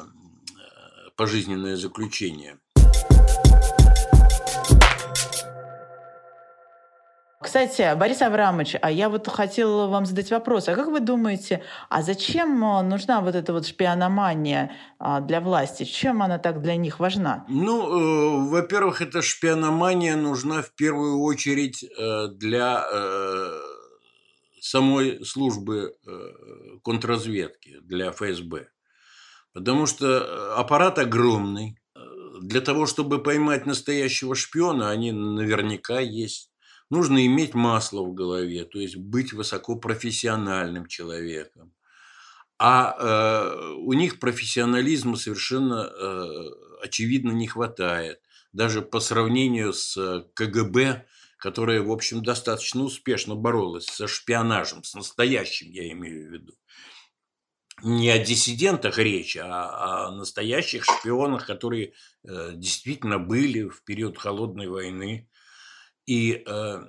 пожизненное 1.17 1.77
заключение. 1.77 2.59
Кстати, 7.45 7.95
Борис 7.95 8.23
Аврамович, 8.23 8.77
а 8.81 8.91
я 8.91 9.11
вот 9.11 9.29
хотела 9.29 9.87
вам 9.87 10.07
задать 10.07 10.31
вопрос. 10.31 10.67
А 10.69 10.75
как 10.75 10.87
вы 10.89 11.01
думаете, 11.01 11.63
а 11.91 12.01
зачем 12.01 12.65
а, 12.65 12.83
нужна 12.83 13.21
вот 13.21 13.35
эта 13.35 13.53
вот 13.53 13.67
шпиономания 13.67 14.73
а, 14.99 15.21
для 15.21 15.43
власти? 15.43 15.85
Чем 15.85 16.23
она 16.23 16.39
так 16.39 16.63
для 16.63 16.77
них 16.77 17.01
важна? 17.01 17.45
Ну, 17.51 18.47
э, 18.47 18.49
во-первых, 18.49 19.03
эта 19.03 19.21
шпиономания 19.21 20.17
нужна 20.17 20.63
в 20.63 20.75
первую 20.75 21.21
очередь 21.21 21.85
э, 21.85 22.29
для 22.29 22.83
э, 22.91 23.61
самой 24.63 25.23
службы 25.27 25.95
э, 26.07 26.79
контрразведки, 26.83 27.79
для 27.83 28.11
ФСБ. 28.11 28.69
Потому 29.53 29.85
что 29.85 30.07
э, 30.07 30.55
аппарат 30.57 30.99
огромный. 30.99 31.79
Для 32.41 32.63
того, 32.63 32.87
чтобы 32.87 33.23
поймать 33.23 33.67
настоящего 33.67 34.35
шпиона, 34.35 34.91
они 34.91 35.13
наверняка 35.13 36.01
есть 36.01 36.54
Нужно 36.95 37.27
иметь 37.27 37.55
масло 37.55 38.05
в 38.05 38.15
голове, 38.15 38.65
то 38.65 38.79
есть 38.79 38.95
быть 38.95 39.33
высокопрофессиональным 39.33 40.87
человеком. 40.87 41.73
А 42.57 42.95
э, 42.97 43.73
у 43.79 43.93
них 43.95 44.21
профессионализма 44.21 45.17
совершенно 45.17 45.91
э, 45.91 46.51
очевидно 46.85 47.33
не 47.33 47.49
хватает. 47.49 48.21
Даже 48.53 48.81
по 48.81 49.01
сравнению 49.01 49.73
с 49.73 50.25
КГБ, 50.35 51.05
которая, 51.37 51.83
в 51.83 51.91
общем, 51.91 52.23
достаточно 52.23 52.85
успешно 52.85 53.35
боролась 53.35 53.87
со 53.87 54.07
шпионажем, 54.07 54.85
с 54.85 54.95
настоящим, 54.95 55.73
я 55.73 55.91
имею 55.91 56.29
в 56.29 56.33
виду. 56.33 56.55
Не 57.83 58.09
о 58.11 58.25
диссидентах 58.25 58.99
речь, 58.99 59.37
а 59.37 60.07
о 60.07 60.11
настоящих 60.13 60.85
шпионах, 60.85 61.45
которые 61.45 61.95
э, 62.23 62.53
действительно 62.55 63.19
были 63.19 63.69
в 63.69 63.83
период 63.83 64.17
холодной 64.17 64.69
войны 64.69 65.29
и, 66.07 66.43
э, 66.47 66.85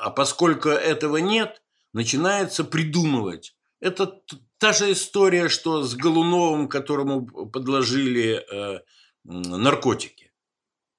а 0.00 0.10
поскольку 0.10 0.68
этого 0.68 1.18
нет, 1.18 1.62
начинается 1.92 2.64
придумывать. 2.64 3.54
Это 3.80 4.20
та 4.58 4.72
же 4.72 4.92
история, 4.92 5.48
что 5.48 5.82
с 5.82 5.94
Голуновым, 5.94 6.68
которому 6.68 7.26
подложили 7.26 8.44
э, 8.50 8.80
наркотики. 9.24 10.32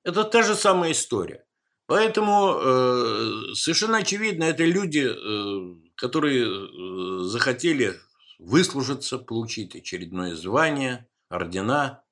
Это 0.03 0.23
та 0.23 0.43
же 0.43 0.55
самая 0.55 0.91
история. 0.91 1.45
Поэтому 1.87 2.53
э, 2.53 3.53
совершенно 3.55 3.97
очевидно, 3.97 4.43
это 4.43 4.63
люди, 4.63 5.07
э, 5.09 5.75
которые 5.95 6.45
э, 6.45 7.23
захотели 7.23 7.95
выслужиться, 8.37 9.17
получить 9.17 9.75
очередное 9.75 10.35
звание, 10.35 11.07
ордена, 11.29 12.03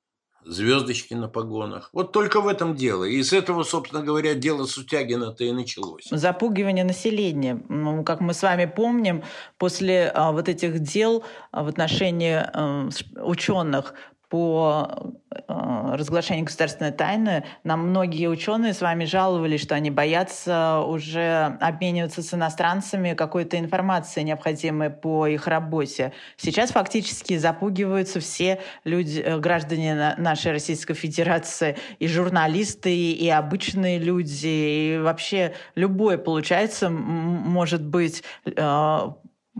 звездочки 0.44 1.14
на 1.14 1.28
погонах. 1.28 1.90
Вот 1.92 2.12
только 2.12 2.40
в 2.40 2.48
этом 2.48 2.74
дело. 2.74 3.04
И 3.04 3.22
с 3.22 3.32
этого, 3.32 3.62
собственно 3.62 4.02
говоря, 4.02 4.34
дело 4.34 4.64
Сутягина-то 4.64 5.44
и 5.44 5.52
началось. 5.52 6.08
Запугивание 6.10 6.84
населения. 6.84 7.62
Ну, 7.68 8.04
как 8.04 8.20
мы 8.20 8.34
с 8.34 8.42
вами 8.42 8.66
помним, 8.66 9.22
после 9.58 10.10
а, 10.14 10.32
вот 10.32 10.48
этих 10.48 10.80
дел 10.80 11.24
а, 11.50 11.62
в 11.62 11.68
отношении 11.68 12.34
а, 12.34 12.88
ученых 13.16 13.94
по 14.28 15.14
э, 15.30 15.90
разглашению 15.94 16.44
государственной 16.44 16.92
тайны 16.92 17.44
нам 17.64 17.88
многие 17.88 18.26
ученые 18.28 18.74
с 18.74 18.82
вами 18.82 19.04
жаловались, 19.04 19.62
что 19.62 19.74
они 19.74 19.90
боятся 19.90 20.80
уже 20.80 21.56
обмениваться 21.60 22.22
с 22.22 22.34
иностранцами 22.34 23.14
какой-то 23.14 23.58
информацией, 23.58 24.26
необходимой 24.26 24.90
по 24.90 25.26
их 25.26 25.46
работе. 25.46 26.12
Сейчас 26.36 26.70
фактически 26.70 27.38
запугиваются 27.38 28.20
все 28.20 28.60
люди, 28.84 29.20
э, 29.20 29.38
граждане 29.38 30.14
нашей 30.18 30.52
Российской 30.52 30.94
Федерации, 30.94 31.76
и 31.98 32.06
журналисты, 32.06 32.94
и 32.94 33.28
обычные 33.30 33.98
люди, 33.98 34.46
и 34.46 34.98
вообще 35.02 35.54
любой, 35.74 36.18
получается, 36.18 36.90
может 36.90 37.82
быть 37.82 38.22
э, 38.44 39.08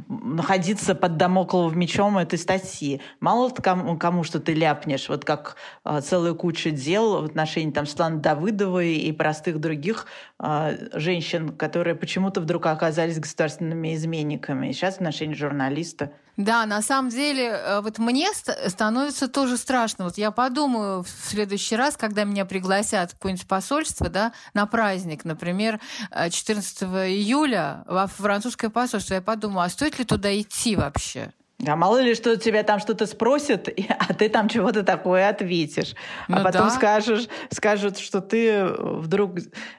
находиться 0.08 0.94
под 0.94 1.16
домокловым 1.16 1.78
мечом 1.78 2.18
этой 2.18 2.38
статьи. 2.38 3.00
Мало 3.20 3.50
кому, 3.50 3.98
кому 3.98 4.24
что 4.24 4.40
ты 4.40 4.54
ляпнешь, 4.54 5.08
вот 5.08 5.24
как 5.24 5.56
э, 5.84 6.00
целая 6.00 6.34
куча 6.34 6.70
дел 6.70 7.22
в 7.22 7.24
отношении 7.24 7.72
там 7.72 7.86
Светланы 7.86 8.20
Давыдовой 8.20 8.96
и 8.96 9.12
простых 9.12 9.60
других 9.60 10.06
э, 10.38 10.98
женщин, 10.98 11.50
которые 11.50 11.94
почему-то 11.94 12.40
вдруг 12.40 12.66
оказались 12.66 13.18
государственными 13.18 13.94
изменниками. 13.94 14.68
И 14.68 14.72
сейчас 14.72 14.94
в 14.94 14.98
отношении 14.98 15.34
журналиста. 15.34 16.12
Да, 16.38 16.66
на 16.66 16.82
самом 16.82 17.10
деле, 17.10 17.48
э, 17.48 17.80
вот 17.80 17.98
мне 17.98 18.28
становится 18.32 19.26
тоже 19.26 19.56
страшно. 19.56 20.04
Вот 20.04 20.18
я 20.18 20.30
подумаю 20.30 21.02
в 21.02 21.08
следующий 21.08 21.74
раз, 21.74 21.96
когда 21.96 22.22
меня 22.22 22.44
пригласят 22.44 23.10
в 23.10 23.14
какое-нибудь 23.14 23.48
посольство, 23.48 24.08
да, 24.08 24.32
на 24.54 24.66
праздник, 24.66 25.24
например, 25.24 25.80
14 26.12 26.82
э, 26.82 27.08
июля 27.08 27.82
во 27.88 28.06
французское 28.06 28.70
посольство, 28.70 29.14
я 29.14 29.20
подумаю, 29.20 29.62
а 29.62 29.68
стоит 29.88 29.98
ли 29.98 30.04
туда 30.04 30.40
идти 30.40 30.76
вообще? 30.76 31.32
А 31.66 31.74
мало 31.74 32.00
ли, 32.00 32.14
что 32.14 32.36
тебя 32.36 32.62
там 32.62 32.78
что-то 32.78 33.06
спросят, 33.06 33.68
а 33.98 34.14
ты 34.14 34.28
там 34.28 34.48
чего-то 34.48 34.84
такое 34.84 35.28
ответишь. 35.28 35.94
А 36.28 36.32
ну 36.32 36.38
а 36.38 36.44
потом 36.44 36.68
да. 36.68 36.70
скажешь, 36.70 37.28
скажут, 37.50 37.98
что 37.98 38.20
ты 38.20 38.64
вдруг 38.64 39.38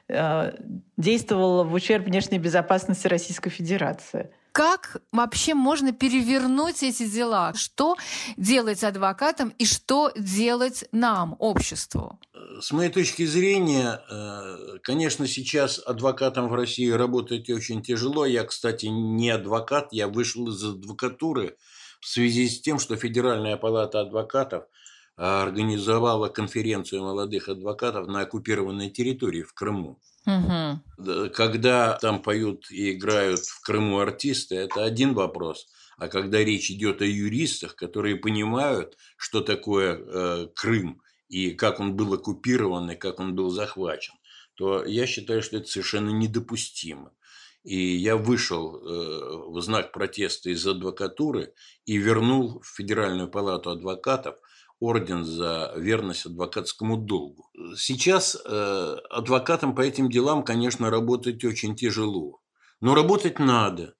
э, 0.10 0.52
действовала 0.98 1.64
в 1.64 1.74
ущерб 1.74 2.06
внешней 2.06 2.40
безопасности 2.40 3.08
Российской 3.08 3.50
Федерации. 3.50 4.30
Как 4.52 5.02
вообще 5.12 5.54
можно 5.54 5.92
перевернуть 5.92 6.84
эти 6.84 7.08
дела? 7.08 7.54
Что 7.56 7.98
делать 8.38 8.84
адвокатам 8.84 9.50
и 9.58 9.66
что 9.66 10.12
делать 10.16 10.86
нам, 10.92 11.36
обществу? 11.40 12.20
С 12.60 12.72
моей 12.72 12.90
точки 12.90 13.26
зрения, 13.26 14.02
э, 14.10 14.80
конечно, 14.84 15.28
сейчас 15.28 15.80
адвокатам 15.80 16.50
в 16.50 16.54
России 16.54 16.90
работать 16.90 17.50
очень 17.50 17.82
тяжело. 17.82 18.26
Я, 18.26 18.44
кстати, 18.44 18.88
не 18.88 19.30
адвокат, 19.30 19.90
я 19.92 20.08
вышел 20.08 20.48
из 20.50 20.64
адвокатуры 20.64 21.58
в 22.02 22.08
связи 22.08 22.50
с 22.50 22.62
тем, 22.62 22.80
что 22.80 22.96
Федеральная 22.96 23.58
палата 23.58 24.02
адвокатов 24.02 24.66
организовала 25.16 26.30
конференцию 26.30 27.04
молодых 27.04 27.50
адвокатов 27.50 28.08
на 28.08 28.22
оккупированной 28.22 28.90
территории 28.90 29.44
в 29.44 29.54
Крыму. 29.54 30.00
Угу. 30.26 31.30
Когда 31.30 31.98
там 31.98 32.22
поют 32.22 32.70
и 32.72 32.92
играют 32.92 33.40
в 33.42 33.62
Крыму 33.62 34.00
артисты, 34.00 34.56
это 34.56 34.84
один 34.84 35.14
вопрос. 35.14 35.68
А 35.98 36.08
когда 36.08 36.44
речь 36.44 36.72
идет 36.72 37.02
о 37.02 37.06
юристах, 37.06 37.76
которые 37.76 38.16
понимают, 38.16 38.98
что 39.18 39.42
такое 39.42 39.98
э, 39.98 40.48
Крым 40.56 41.02
и 41.28 41.52
как 41.52 41.80
он 41.80 41.96
был 41.96 42.14
оккупирован 42.14 42.92
и 42.92 42.96
как 42.96 43.20
он 43.20 43.36
был 43.36 43.50
захвачен, 43.50 44.14
то 44.56 44.86
я 44.86 45.06
считаю, 45.08 45.42
что 45.42 45.58
это 45.58 45.68
совершенно 45.68 46.10
недопустимо. 46.10 47.12
И 47.64 47.78
я 47.78 48.16
вышел 48.16 48.76
э, 48.76 49.50
в 49.50 49.62
знак 49.62 49.92
протеста 49.92 50.50
из 50.50 50.66
адвокатуры 50.66 51.54
и 51.86 51.98
вернул 51.98 52.62
в 52.62 52.68
Федеральную 52.68 53.30
палату 53.30 53.70
адвокатов 53.72 54.38
орден 54.80 55.24
за 55.24 55.74
верность 55.76 56.26
адвокатскому 56.26 56.98
долгу. 56.98 57.50
Сейчас 57.76 58.36
э, 58.36 58.98
адвокатам 59.10 59.76
по 59.76 59.82
этим 59.82 60.10
делам, 60.10 60.44
конечно, 60.44 60.90
работать 60.90 61.44
очень 61.44 61.76
тяжело. 61.76 62.40
Но 62.82 62.96
работать 62.96 63.40
надо, 63.40 63.96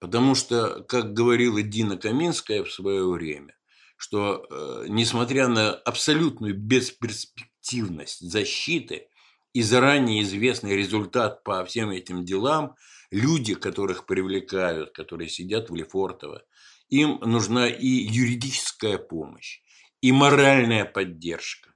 потому 0.00 0.34
что, 0.34 0.84
как 0.84 1.14
говорила 1.14 1.62
Дина 1.62 1.96
Каминская 1.96 2.62
в 2.62 2.72
свое 2.72 3.08
время, 3.08 3.54
что 3.96 4.44
э, 4.50 4.86
несмотря 4.88 5.48
на 5.48 5.72
абсолютную 5.72 6.56
бесперспективность 6.56 8.20
защиты 8.20 9.08
и 9.54 9.62
заранее 9.62 10.22
известный 10.22 10.76
результат 10.76 11.42
по 11.42 11.64
всем 11.64 11.90
этим 11.90 12.24
делам, 12.24 12.74
люди, 13.10 13.54
которых 13.54 14.04
привлекают, 14.06 14.90
которые 14.92 15.30
сидят 15.30 15.70
в 15.70 15.74
Лефортово, 15.74 16.42
им 16.90 17.18
нужна 17.22 17.68
и 17.68 17.86
юридическая 17.86 18.98
помощь, 18.98 19.60
и 20.00 20.12
моральная 20.12 20.84
поддержка. 20.84 21.74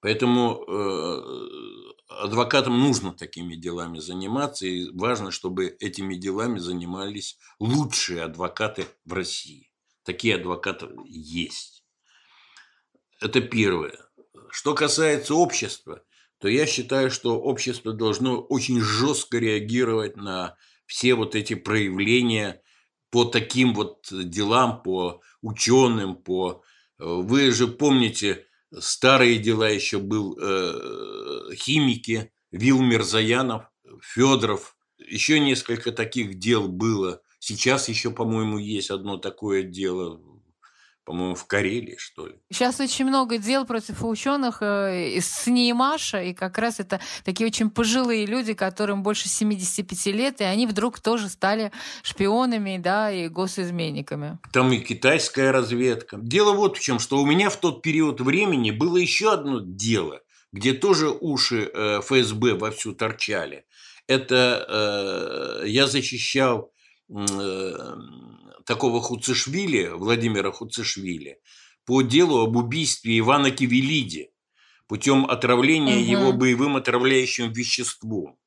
Поэтому 0.00 0.64
э, 0.68 1.22
адвокатам 2.08 2.78
нужно 2.78 3.12
такими 3.12 3.54
делами 3.56 3.98
заниматься, 3.98 4.66
и 4.66 4.90
важно, 4.90 5.30
чтобы 5.30 5.76
этими 5.80 6.14
делами 6.14 6.58
занимались 6.58 7.38
лучшие 7.58 8.22
адвокаты 8.22 8.86
в 9.04 9.12
России. 9.12 9.70
Такие 10.04 10.34
адвокаты 10.34 10.88
есть. 11.06 11.84
Это 13.20 13.40
первое. 13.40 13.98
Что 14.50 14.74
касается 14.74 15.34
общества, 15.34 16.02
то 16.38 16.48
я 16.48 16.66
считаю, 16.66 17.10
что 17.10 17.40
общество 17.40 17.92
должно 17.92 18.40
очень 18.40 18.80
жестко 18.80 19.38
реагировать 19.38 20.16
на 20.16 20.56
все 20.86 21.14
вот 21.14 21.34
эти 21.34 21.54
проявления 21.54 22.60
по 23.10 23.24
таким 23.24 23.72
вот 23.74 24.08
делам, 24.10 24.82
по 24.82 25.22
ученым, 25.40 26.16
по... 26.16 26.62
Вы 26.98 27.50
же 27.50 27.66
помните, 27.68 28.46
старые 28.76 29.38
дела 29.38 29.68
еще 29.68 29.98
был 29.98 30.38
э, 30.40 31.54
химики, 31.54 32.32
Вилмер 32.52 33.02
Заянов, 33.02 33.64
Федоров. 34.00 34.76
Еще 34.98 35.40
несколько 35.40 35.92
таких 35.92 36.38
дел 36.38 36.68
было. 36.68 37.20
Сейчас 37.40 37.88
еще, 37.88 38.10
по-моему, 38.10 38.58
есть 38.58 38.90
одно 38.90 39.16
такое 39.16 39.64
дело 39.64 40.20
по-моему, 41.04 41.34
в 41.34 41.46
Карелии, 41.46 41.96
что 41.98 42.26
ли. 42.26 42.34
Сейчас 42.50 42.80
очень 42.80 43.04
много 43.04 43.38
дел 43.38 43.66
против 43.66 44.02
ученых 44.04 44.58
э, 44.62 45.16
из 45.16 45.46
Неймаша, 45.46 46.22
и 46.22 46.34
как 46.34 46.58
раз 46.58 46.80
это 46.80 47.00
такие 47.24 47.46
очень 47.46 47.70
пожилые 47.70 48.26
люди, 48.26 48.54
которым 48.54 49.02
больше 49.02 49.28
75 49.28 50.06
лет, 50.06 50.40
и 50.40 50.44
они 50.44 50.66
вдруг 50.66 51.00
тоже 51.00 51.28
стали 51.28 51.72
шпионами, 52.02 52.78
да, 52.78 53.10
и 53.10 53.28
госизменниками. 53.28 54.38
Там 54.52 54.72
и 54.72 54.78
китайская 54.78 55.50
разведка. 55.50 56.18
Дело 56.20 56.52
вот 56.52 56.78
в 56.78 56.80
чем, 56.80 56.98
что 56.98 57.18
у 57.20 57.26
меня 57.26 57.50
в 57.50 57.56
тот 57.56 57.82
период 57.82 58.20
времени 58.20 58.70
было 58.70 58.96
еще 58.96 59.32
одно 59.32 59.60
дело, 59.60 60.22
где 60.52 60.72
тоже 60.72 61.10
уши 61.10 61.70
э, 61.72 62.00
ФСБ 62.00 62.54
вовсю 62.54 62.94
торчали. 62.94 63.64
Это 64.06 65.62
э, 65.62 65.68
я 65.68 65.86
защищал 65.86 66.72
э, 67.10 67.94
такого 68.64 69.00
Хуцишвили, 69.00 69.88
Владимира 69.88 70.50
Хуцишвили, 70.50 71.40
по 71.84 72.02
делу 72.02 72.42
об 72.42 72.56
убийстве 72.56 73.18
Ивана 73.18 73.50
Кивелиди 73.50 74.30
путем 74.86 75.26
отравления 75.26 75.96
угу. 75.96 76.04
его 76.04 76.32
боевым 76.32 76.76
отравляющим 76.76 77.52
веществом. 77.52 78.38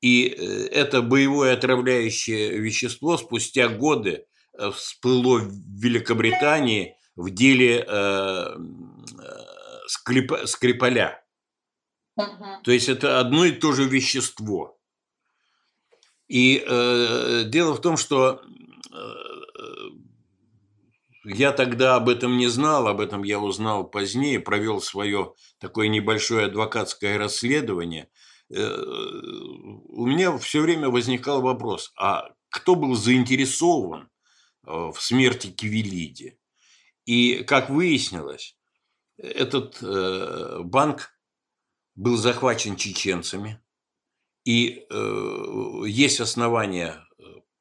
И 0.00 0.26
э, 0.26 0.66
это 0.68 1.02
боевое 1.02 1.54
отравляющее 1.54 2.58
вещество 2.58 3.16
спустя 3.16 3.68
годы 3.68 4.26
э, 4.58 4.70
всплыло 4.70 5.38
в 5.38 5.52
Великобритании 5.52 6.96
в 7.16 7.30
деле 7.30 7.84
э, 7.86 8.56
Скрип, 9.86 10.32
Скрипаля. 10.46 11.22
Угу. 12.16 12.62
То 12.64 12.70
есть 12.70 12.88
это 12.88 13.20
одно 13.20 13.44
и 13.44 13.52
то 13.52 13.72
же 13.72 13.84
вещество. 13.84 14.78
И 16.28 16.64
э, 16.64 17.42
дело 17.46 17.74
в 17.74 17.80
том, 17.80 17.96
что 17.96 18.42
я 21.24 21.52
тогда 21.52 21.96
об 21.96 22.08
этом 22.08 22.36
не 22.36 22.48
знал, 22.48 22.88
об 22.88 23.00
этом 23.00 23.22
я 23.22 23.40
узнал 23.40 23.88
позднее, 23.88 24.40
провел 24.40 24.80
свое 24.80 25.34
такое 25.58 25.88
небольшое 25.88 26.46
адвокатское 26.46 27.18
расследование. 27.18 28.08
Э, 28.50 28.68
у 29.88 30.06
меня 30.06 30.36
все 30.38 30.60
время 30.60 30.88
возникал 30.88 31.42
вопрос, 31.42 31.92
а 31.96 32.30
кто 32.48 32.74
был 32.74 32.94
заинтересован 32.94 34.08
э, 34.66 34.70
в 34.70 34.96
смерти 34.98 35.48
Кивелиди? 35.48 36.38
И, 37.04 37.42
как 37.44 37.70
выяснилось, 37.70 38.56
этот 39.18 39.78
э, 39.82 40.60
банк 40.62 41.10
был 41.94 42.16
захвачен 42.16 42.76
чеченцами, 42.76 43.62
и 44.44 44.86
есть 45.86 46.18
основания 46.18 47.06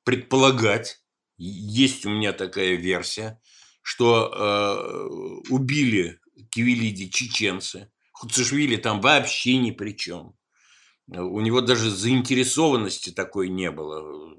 предполагать, 0.05 1.03
есть 1.45 2.05
у 2.05 2.09
меня 2.09 2.33
такая 2.33 2.75
версия, 2.75 3.39
что 3.81 4.31
э, 4.31 5.51
убили 5.51 6.19
Кивелиди 6.51 7.09
чеченцы. 7.09 7.91
Хуцишвили 8.11 8.75
там 8.75 9.01
вообще 9.01 9.57
ни 9.57 9.71
при 9.71 9.95
чем. 9.95 10.35
У 11.07 11.39
него 11.41 11.61
даже 11.61 11.89
заинтересованности 11.89 13.11
такой 13.11 13.49
не 13.49 13.71
было. 13.71 14.37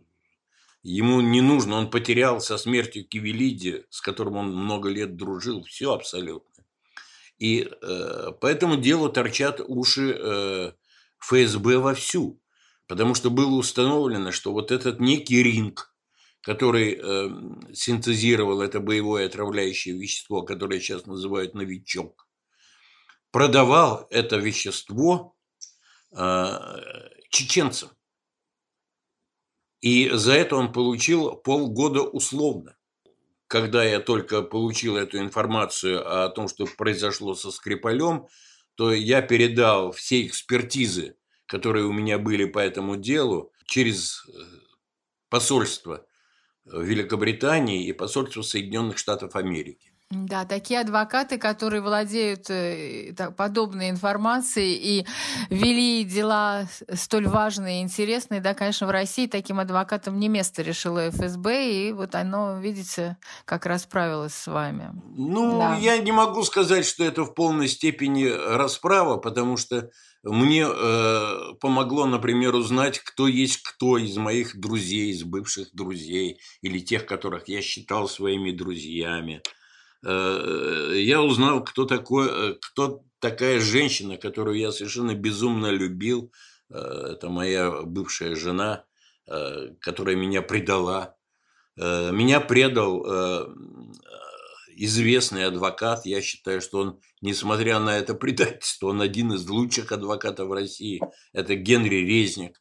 Ему 0.83 1.21
не 1.21 1.41
нужно, 1.41 1.77
он 1.77 1.91
потерял 1.91 2.41
со 2.41 2.57
смертью 2.57 3.07
Кивелиди, 3.07 3.85
с 3.91 4.01
которым 4.01 4.37
он 4.37 4.55
много 4.55 4.89
лет 4.89 5.17
дружил, 5.17 5.65
все 5.65 5.93
абсолютно. 5.93 6.65
И 7.39 7.63
э, 7.63 8.33
по 8.41 8.47
этому 8.47 8.77
делу 8.77 9.09
торчат 9.09 9.61
уши 9.67 10.17
э, 10.19 10.73
ФСБ 11.19 11.79
вовсю, 11.79 12.41
потому 12.87 13.15
что 13.15 13.31
было 13.31 13.55
установлено, 13.57 14.31
что 14.31 14.53
вот 14.53 14.71
этот 14.71 15.01
некий 15.01 15.43
ринг, 15.43 15.90
который 16.43 16.95
э, 16.95 17.29
синтезировал 17.73 18.63
это 18.63 18.81
боевое 18.81 19.27
отравляющее 19.27 19.97
вещество, 19.97 20.43
которое 20.43 20.81
сейчас 20.81 21.07
называют 21.07 21.55
новичок, 21.55 22.29
продавал 23.31 24.07
это 24.11 24.37
вещество 24.37 25.37
э, 26.17 26.59
чеченцам. 27.31 27.91
И 29.81 30.11
за 30.11 30.33
это 30.35 30.57
он 30.57 30.73
получил 30.73 31.37
полгода 31.37 32.03
условно. 32.03 32.77
Когда 33.47 33.83
я 33.85 34.01
только 34.01 34.43
получил 34.43 34.97
эту 34.97 35.19
информацию 35.19 36.25
о 36.25 36.29
том, 36.29 36.49
что 36.49 36.67
произошло 36.67 37.35
со 37.35 37.51
Скрипалем, 37.51 38.29
то 38.77 38.93
я 38.93 39.23
передал 39.23 39.93
все 39.93 40.25
экспертизы, 40.27 41.17
которые 41.47 41.85
у 41.87 41.93
меня 41.93 42.19
были 42.19 42.45
по 42.45 42.61
этому 42.61 42.97
делу, 42.97 43.53
через 43.67 44.25
э, 44.29 44.33
посольство 46.65 46.81
Великобритании 46.81 47.87
и 47.87 47.93
посольству 47.93 48.43
Соединенных 48.43 48.99
Штатов 48.99 49.35
Америки. 49.35 49.90
Да, 50.13 50.45
такие 50.45 50.81
адвокаты, 50.81 51.39
которые 51.39 51.83
владеют 51.83 52.51
э, 52.51 53.15
подобной 53.37 53.91
информацией 53.91 54.75
и 54.75 55.07
вели 55.51 56.03
дела 56.03 56.67
столь 56.95 57.29
важные 57.29 57.79
и 57.79 57.83
интересные, 57.83 58.41
да, 58.41 58.55
конечно, 58.55 58.89
в 58.89 58.91
России 58.91 59.29
таким 59.29 59.61
адвокатам 59.61 60.19
не 60.19 60.29
место 60.29 60.63
решила 60.63 61.11
ФСБ, 61.11 61.71
и 61.71 61.93
вот 61.93 62.17
оно, 62.17 62.59
видите, 62.59 63.19
как 63.45 63.67
расправилось 63.67 64.35
с 64.35 64.49
вами. 64.49 64.91
Ну, 65.17 65.61
да. 65.61 65.77
я 65.77 65.97
не 65.99 66.11
могу 66.11 66.43
сказать, 66.43 66.87
что 66.87 67.05
это 67.05 67.23
в 67.25 67.33
полной 67.33 67.69
степени 67.69 68.25
расправа, 68.25 69.17
потому 69.17 69.57
что 69.57 69.91
мне 70.25 70.67
э, 70.69 71.55
помогло, 71.61 72.07
например, 72.07 72.57
узнать, 72.57 72.99
кто 72.99 73.29
есть 73.29 73.63
кто 73.63 73.97
из 73.97 74.17
моих 74.17 74.59
друзей, 74.59 75.13
из 75.13 75.23
бывших 75.23 75.69
друзей, 75.73 76.41
или 76.63 76.81
тех, 76.81 77.07
которых 77.07 77.47
я 77.47 77.63
считал 77.63 78.09
своими 78.09 78.51
друзьями. 78.51 79.41
Э, 80.05 80.93
я 80.95 81.23
узнал, 81.23 81.63
кто, 81.65 81.85
такой, 81.85 82.29
э, 82.31 82.55
кто 82.61 83.03
такая 83.19 83.61
женщина, 83.61 84.17
которую 84.17 84.59
я 84.59 84.73
совершенно 84.73 85.15
безумно 85.15 85.71
любил. 85.71 86.33
Э, 86.71 87.13
это 87.13 87.29
моя 87.29 87.83
бывшая 87.83 88.35
жена, 88.35 88.85
которая 89.81 90.17
меня 90.17 90.43
предала. 90.43 91.15
Меня 91.77 92.41
предал 92.41 93.07
известный 94.75 95.45
адвокат. 95.45 96.05
Я 96.05 96.21
считаю, 96.21 96.61
что 96.61 96.81
он, 96.81 97.01
несмотря 97.21 97.79
на 97.79 97.97
это 97.97 98.15
предательство, 98.15 98.89
он 98.89 99.01
один 99.01 99.33
из 99.33 99.49
лучших 99.49 99.93
адвокатов 99.93 100.51
России. 100.51 101.01
Это 101.33 101.55
Генри 101.55 101.97
Резник. 101.97 102.61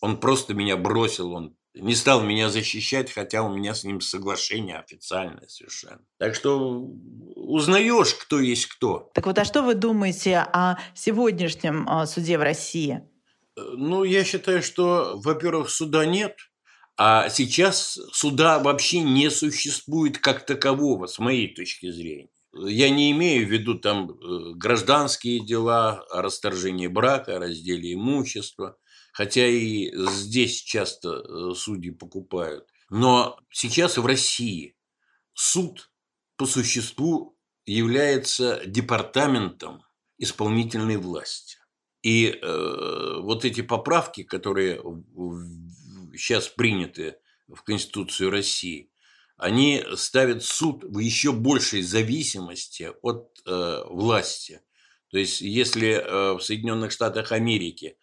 Он 0.00 0.20
просто 0.20 0.54
меня 0.54 0.76
бросил, 0.76 1.32
он 1.32 1.56
не 1.74 1.94
стал 1.94 2.22
меня 2.22 2.48
защищать, 2.48 3.12
хотя 3.12 3.42
у 3.42 3.54
меня 3.54 3.74
с 3.74 3.84
ним 3.84 4.00
соглашение 4.00 4.78
официальное 4.78 5.46
совершенно. 5.48 6.00
Так 6.18 6.34
что 6.34 6.88
узнаешь, 7.36 8.14
кто 8.14 8.40
есть 8.40 8.66
кто. 8.66 9.10
Так 9.14 9.26
вот, 9.26 9.38
а 9.38 9.44
что 9.44 9.62
вы 9.62 9.74
думаете 9.74 10.38
о 10.38 10.78
сегодняшнем 10.94 11.88
а, 11.88 12.06
суде 12.06 12.38
в 12.38 12.42
России? 12.42 13.02
Э, 13.56 13.60
ну, 13.76 14.04
я 14.04 14.24
считаю, 14.24 14.62
что, 14.62 15.20
во-первых, 15.22 15.70
суда 15.70 16.06
нет– 16.06 16.36
а 16.96 17.28
сейчас 17.28 17.98
суда 18.12 18.60
вообще 18.60 19.00
не 19.00 19.30
существует 19.30 20.18
как 20.18 20.46
такового, 20.46 21.06
с 21.06 21.18
моей 21.18 21.52
точки 21.52 21.90
зрения. 21.90 22.28
Я 22.52 22.88
не 22.88 23.10
имею 23.10 23.46
в 23.46 23.50
виду 23.50 23.74
там 23.74 24.10
э, 24.10 24.52
гражданские 24.54 25.44
дела, 25.44 26.04
о 26.12 26.22
расторжении 26.22 26.86
брака, 26.86 27.40
разделе 27.40 27.94
имущества, 27.94 28.76
хотя 29.14 29.46
и 29.46 29.92
здесь 29.94 30.60
часто 30.60 31.08
э, 31.22 31.54
судьи 31.54 31.92
покупают. 31.92 32.68
Но 32.90 33.38
сейчас 33.50 33.96
в 33.96 34.04
России 34.04 34.76
суд 35.34 35.90
по 36.36 36.46
существу 36.46 37.38
является 37.64 38.60
департаментом 38.66 39.82
исполнительной 40.18 40.96
власти. 40.96 41.58
И 42.02 42.26
э, 42.26 43.18
вот 43.20 43.44
эти 43.44 43.60
поправки, 43.62 44.24
которые 44.24 44.82
сейчас 46.16 46.48
приняты 46.48 47.16
в 47.46 47.62
Конституцию 47.62 48.30
России, 48.30 48.90
они 49.36 49.84
ставят 49.94 50.42
суд 50.42 50.82
в 50.82 50.98
еще 50.98 51.30
большей 51.30 51.82
зависимости 51.82 52.90
от 53.00 53.40
э, 53.46 53.82
власти. 53.86 54.60
То 55.10 55.18
есть, 55.18 55.40
если 55.40 55.90
э, 55.90 56.32
в 56.32 56.40
Соединенных 56.40 56.90
Штатах 56.90 57.30
Америки 57.30 57.96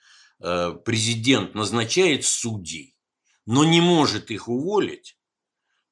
президент 0.86 1.56
назначает 1.56 2.26
судей, 2.26 2.96
но 3.46 3.64
не 3.64 3.82
может 3.82 4.32
их 4.32 4.48
уволить, 4.48 5.18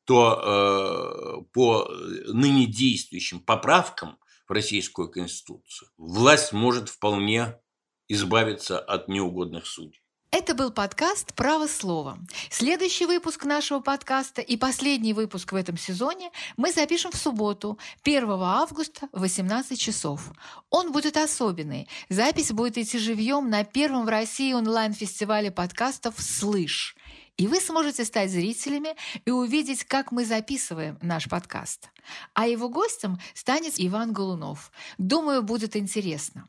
то 0.05 0.41
э, 0.41 1.43
по 1.53 1.87
ныне 2.27 2.65
действующим 2.65 3.39
поправкам 3.39 4.17
в 4.47 4.51
Российскую 4.51 5.11
Конституцию 5.11 5.91
власть 5.97 6.51
может 6.51 6.89
вполне 6.89 7.59
избавиться 8.07 8.79
от 8.79 9.07
неугодных 9.07 9.67
судей. 9.67 10.01
Это 10.31 10.53
был 10.53 10.69
подкаст 10.69 11.33
«Право 11.33 11.65
слова». 11.65 12.19
Следующий 12.51 13.07
выпуск 13.07 13.45
нашего 13.45 13.79
подкаста 13.79 14.41
и 14.41 14.57
последний 14.57 15.13
выпуск 15.13 15.51
в 15.51 15.55
этом 15.55 15.75
сезоне 15.75 16.29
мы 16.55 16.71
запишем 16.71 17.11
в 17.11 17.15
субботу, 17.15 17.79
1 18.03 18.29
августа 18.29 19.09
в 19.11 19.21
18 19.21 19.79
часов. 19.79 20.31
Он 20.69 20.91
будет 20.91 21.17
особенный. 21.17 21.89
Запись 22.09 22.51
будет 22.51 22.77
идти 22.77 22.99
живьем 22.99 23.49
на 23.49 23.63
первом 23.63 24.05
в 24.05 24.09
России 24.09 24.53
онлайн-фестивале 24.53 25.49
подкастов 25.49 26.13
«Слышь». 26.19 26.95
И 27.37 27.47
вы 27.47 27.59
сможете 27.59 28.05
стать 28.05 28.29
зрителями 28.29 28.95
и 29.25 29.31
увидеть, 29.31 29.83
как 29.83 30.11
мы 30.11 30.25
записываем 30.25 30.99
наш 31.01 31.27
подкаст. 31.27 31.89
А 32.35 32.47
его 32.47 32.69
гостем 32.69 33.17
станет 33.33 33.73
Иван 33.77 34.13
Голунов. 34.13 34.71
Думаю, 34.99 35.41
будет 35.41 35.75
интересно. 35.75 36.47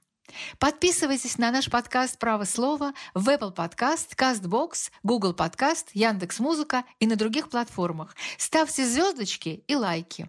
Подписывайтесь 0.58 1.38
на 1.38 1.50
наш 1.50 1.70
подкаст 1.70 2.18
«Право 2.18 2.44
слова» 2.44 2.94
в 3.14 3.28
Apple 3.28 3.54
Podcast, 3.54 4.16
CastBox, 4.16 4.90
Google 5.02 5.34
Podcast, 5.34 5.86
Яндекс.Музыка 5.94 6.84
и 6.98 7.06
на 7.06 7.16
других 7.16 7.48
платформах. 7.48 8.14
Ставьте 8.38 8.86
звездочки 8.86 9.64
и 9.66 9.74
лайки. 9.74 10.28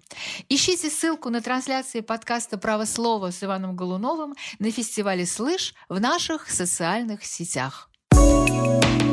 Ищите 0.49 0.89
ссылку 0.89 1.29
на 1.29 1.41
трансляции 1.41 2.01
подкаста 2.01 2.57
«Право 2.57 2.85
слова» 2.85 3.31
с 3.31 3.43
Иваном 3.43 3.75
Голуновым 3.75 4.35
на 4.59 4.71
фестивале 4.71 5.25
«Слышь» 5.25 5.73
в 5.89 5.99
наших 5.99 6.49
социальных 6.49 7.25
сетях. 7.25 7.89
thank 8.13 9.01
you 9.01 9.10